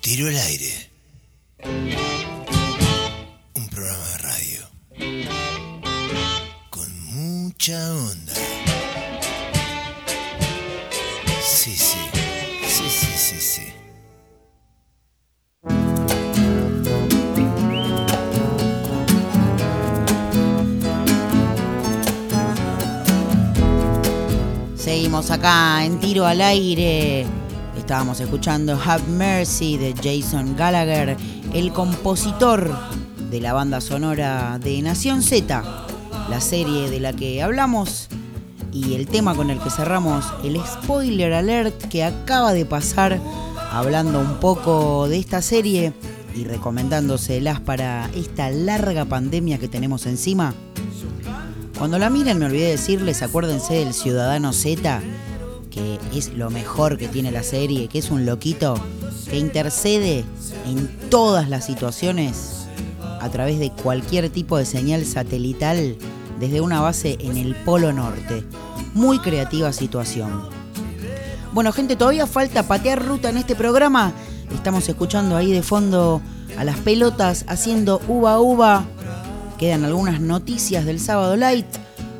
Tiro 0.00 0.26
al 0.26 0.36
aire. 0.38 0.90
Un 3.54 3.68
programa 3.68 4.04
de 4.10 4.18
radio. 4.18 4.68
Con 6.68 7.04
mucha 7.04 7.94
onda. 7.94 8.55
Seguimos 24.86 25.32
acá 25.32 25.84
en 25.84 25.98
tiro 25.98 26.26
al 26.26 26.40
aire. 26.40 27.26
Estábamos 27.76 28.20
escuchando 28.20 28.80
Have 28.80 29.02
Mercy 29.08 29.76
de 29.76 29.92
Jason 29.94 30.54
Gallagher, 30.54 31.16
el 31.52 31.72
compositor 31.72 32.72
de 33.28 33.40
la 33.40 33.52
banda 33.52 33.80
sonora 33.80 34.60
de 34.62 34.80
Nación 34.82 35.22
Z, 35.22 35.64
la 36.30 36.40
serie 36.40 36.88
de 36.88 37.00
la 37.00 37.12
que 37.12 37.42
hablamos 37.42 38.06
y 38.72 38.94
el 38.94 39.08
tema 39.08 39.34
con 39.34 39.50
el 39.50 39.58
que 39.58 39.70
cerramos, 39.70 40.24
el 40.44 40.56
spoiler 40.64 41.32
alert 41.32 41.88
que 41.88 42.04
acaba 42.04 42.52
de 42.52 42.64
pasar 42.64 43.18
hablando 43.72 44.20
un 44.20 44.38
poco 44.38 45.08
de 45.08 45.18
esta 45.18 45.42
serie 45.42 45.94
y 46.32 46.44
recomendándoselas 46.44 47.58
para 47.58 48.08
esta 48.14 48.50
larga 48.50 49.04
pandemia 49.04 49.58
que 49.58 49.66
tenemos 49.66 50.06
encima. 50.06 50.54
Cuando 51.78 51.98
la 51.98 52.08
miren 52.08 52.38
me 52.38 52.46
olvidé 52.46 52.64
de 52.64 52.70
decirles, 52.70 53.22
acuérdense 53.22 53.74
del 53.74 53.92
Ciudadano 53.92 54.54
Z, 54.54 55.02
que 55.70 55.98
es 56.14 56.32
lo 56.32 56.48
mejor 56.48 56.96
que 56.96 57.06
tiene 57.06 57.30
la 57.30 57.42
serie, 57.42 57.88
que 57.88 57.98
es 57.98 58.10
un 58.10 58.24
loquito 58.24 58.82
que 59.28 59.38
intercede 59.38 60.24
en 60.66 60.88
todas 61.10 61.50
las 61.50 61.66
situaciones 61.66 62.66
a 63.20 63.28
través 63.28 63.58
de 63.58 63.70
cualquier 63.70 64.30
tipo 64.30 64.56
de 64.56 64.64
señal 64.64 65.04
satelital 65.04 65.96
desde 66.40 66.62
una 66.62 66.80
base 66.80 67.18
en 67.20 67.36
el 67.36 67.54
Polo 67.54 67.92
Norte. 67.92 68.42
Muy 68.94 69.18
creativa 69.18 69.70
situación. 69.74 70.48
Bueno, 71.52 71.72
gente, 71.72 71.94
todavía 71.94 72.26
falta 72.26 72.62
patear 72.62 73.04
ruta 73.04 73.28
en 73.28 73.36
este 73.36 73.54
programa. 73.54 74.14
Estamos 74.54 74.88
escuchando 74.88 75.36
ahí 75.36 75.52
de 75.52 75.62
fondo 75.62 76.22
a 76.56 76.64
las 76.64 76.78
pelotas 76.78 77.44
haciendo 77.48 78.00
uva 78.08 78.40
uva 78.40 78.86
Quedan 79.58 79.84
algunas 79.84 80.20
noticias 80.20 80.84
del 80.84 81.00
sábado 81.00 81.36
light 81.36 81.66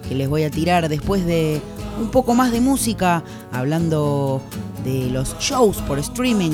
que 0.08 0.14
les 0.14 0.28
voy 0.28 0.44
a 0.44 0.50
tirar 0.50 0.88
después 0.88 1.26
de 1.26 1.60
un 2.00 2.10
poco 2.10 2.34
más 2.34 2.52
de 2.52 2.60
música, 2.60 3.22
hablando 3.52 4.40
de 4.84 5.10
los 5.10 5.38
shows 5.38 5.78
por 5.78 5.98
streaming 5.98 6.52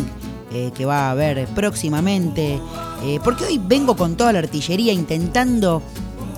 eh, 0.52 0.70
que 0.74 0.84
va 0.84 1.06
a 1.06 1.10
haber 1.12 1.46
próximamente. 1.48 2.60
Eh, 3.04 3.20
porque 3.22 3.44
hoy 3.44 3.60
vengo 3.62 3.96
con 3.96 4.16
toda 4.16 4.32
la 4.32 4.40
artillería 4.40 4.92
intentando 4.92 5.82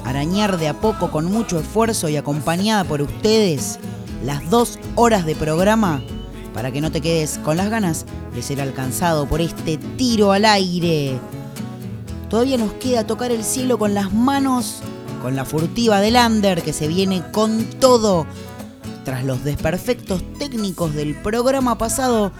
arañar 0.05 0.59
de 0.59 0.69
a 0.69 0.75
poco 0.75 1.11
con 1.11 1.27
mucho 1.27 1.59
esfuerzo 1.59 2.09
y 2.09 2.17
acompañada 2.17 2.85
por 2.85 3.01
ustedes 3.03 3.79
las 4.25 4.49
dos 4.51 4.79
horas 4.95 5.25
de 5.27 5.35
programa 5.35 6.03
para 6.53 6.71
que 6.71 6.81
no 6.81 6.93
te 6.93 7.01
quedes 7.01 7.39
con 7.39 7.57
las 7.57 7.69
ganas 7.69 8.07
de 8.35 8.43
ser 8.43 8.61
alcanzado 8.61 9.27
por 9.27 9.41
este 9.41 9.77
tiro 9.77 10.33
al 10.33 10.45
aire. 10.45 11.19
Todavía 12.29 12.57
nos 12.59 12.73
queda 12.75 13.07
tocar 13.07 13.31
el 13.31 13.45
cielo 13.45 13.79
con 13.79 13.95
las 13.95 14.13
manos, 14.13 14.81
con 15.23 15.37
la 15.37 15.45
furtiva 15.45 16.01
del 16.01 16.17
Under 16.17 16.63
que 16.63 16.73
se 16.73 16.89
viene 16.89 17.23
con 17.33 17.65
todo. 17.81 18.27
Tras 19.05 19.25
los 19.25 19.45
desperfectos 19.45 20.23
técnicos 20.39 20.95
del 20.95 21.15
programa 21.15 21.77
pasado, 21.77 22.33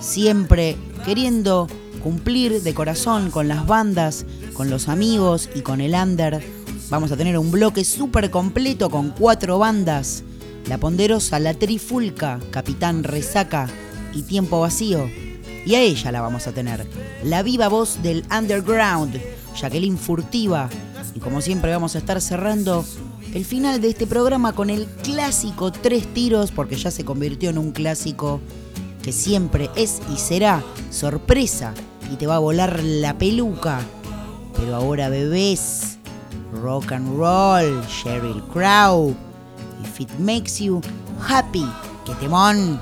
siempre 0.00 0.76
queriendo 1.04 1.68
cumplir 2.02 2.62
de 2.62 2.74
corazón 2.74 3.30
con 3.30 3.48
las 3.48 3.66
bandas, 3.66 4.26
con 4.54 4.70
los 4.70 4.88
amigos 4.88 5.50
y 5.54 5.62
con 5.62 5.80
el 5.80 5.94
Under. 5.94 6.42
Vamos 6.88 7.10
a 7.10 7.16
tener 7.16 7.36
un 7.36 7.50
bloque 7.50 7.84
súper 7.84 8.30
completo 8.30 8.90
con 8.90 9.10
cuatro 9.10 9.58
bandas. 9.58 10.22
La 10.68 10.78
Ponderosa, 10.78 11.38
La 11.38 11.54
Trifulca, 11.54 12.40
Capitán 12.50 13.04
Resaca 13.04 13.68
y 14.14 14.22
Tiempo 14.22 14.60
Vacío. 14.60 15.25
Y 15.66 15.74
a 15.74 15.80
ella 15.80 16.12
la 16.12 16.20
vamos 16.20 16.46
a 16.46 16.52
tener. 16.52 16.86
La 17.24 17.42
viva 17.42 17.66
voz 17.66 18.00
del 18.00 18.24
underground, 18.30 19.20
Jacqueline 19.60 19.98
Furtiva. 19.98 20.70
Y 21.14 21.18
como 21.18 21.40
siempre 21.40 21.72
vamos 21.72 21.96
a 21.96 21.98
estar 21.98 22.20
cerrando 22.20 22.84
el 23.34 23.44
final 23.44 23.80
de 23.80 23.88
este 23.88 24.06
programa 24.06 24.54
con 24.54 24.70
el 24.70 24.86
clásico 24.86 25.72
Tres 25.72 26.06
Tiros, 26.14 26.52
porque 26.52 26.76
ya 26.76 26.92
se 26.92 27.04
convirtió 27.04 27.50
en 27.50 27.58
un 27.58 27.72
clásico 27.72 28.40
que 29.02 29.10
siempre 29.10 29.68
es 29.74 30.00
y 30.14 30.18
será 30.18 30.62
sorpresa 30.90 31.74
y 32.12 32.16
te 32.16 32.28
va 32.28 32.36
a 32.36 32.40
volar 32.40 32.80
la 32.82 33.18
peluca. 33.18 33.80
Pero 34.56 34.76
ahora 34.76 35.08
bebés, 35.08 35.98
rock 36.62 36.92
and 36.92 37.18
roll, 37.18 37.82
Sheryl 37.88 38.40
Crow, 38.52 39.16
if 39.82 40.00
it 40.00 40.10
makes 40.18 40.62
you 40.62 40.80
happy, 41.28 41.66
que 42.04 42.14
temón. 42.14 42.80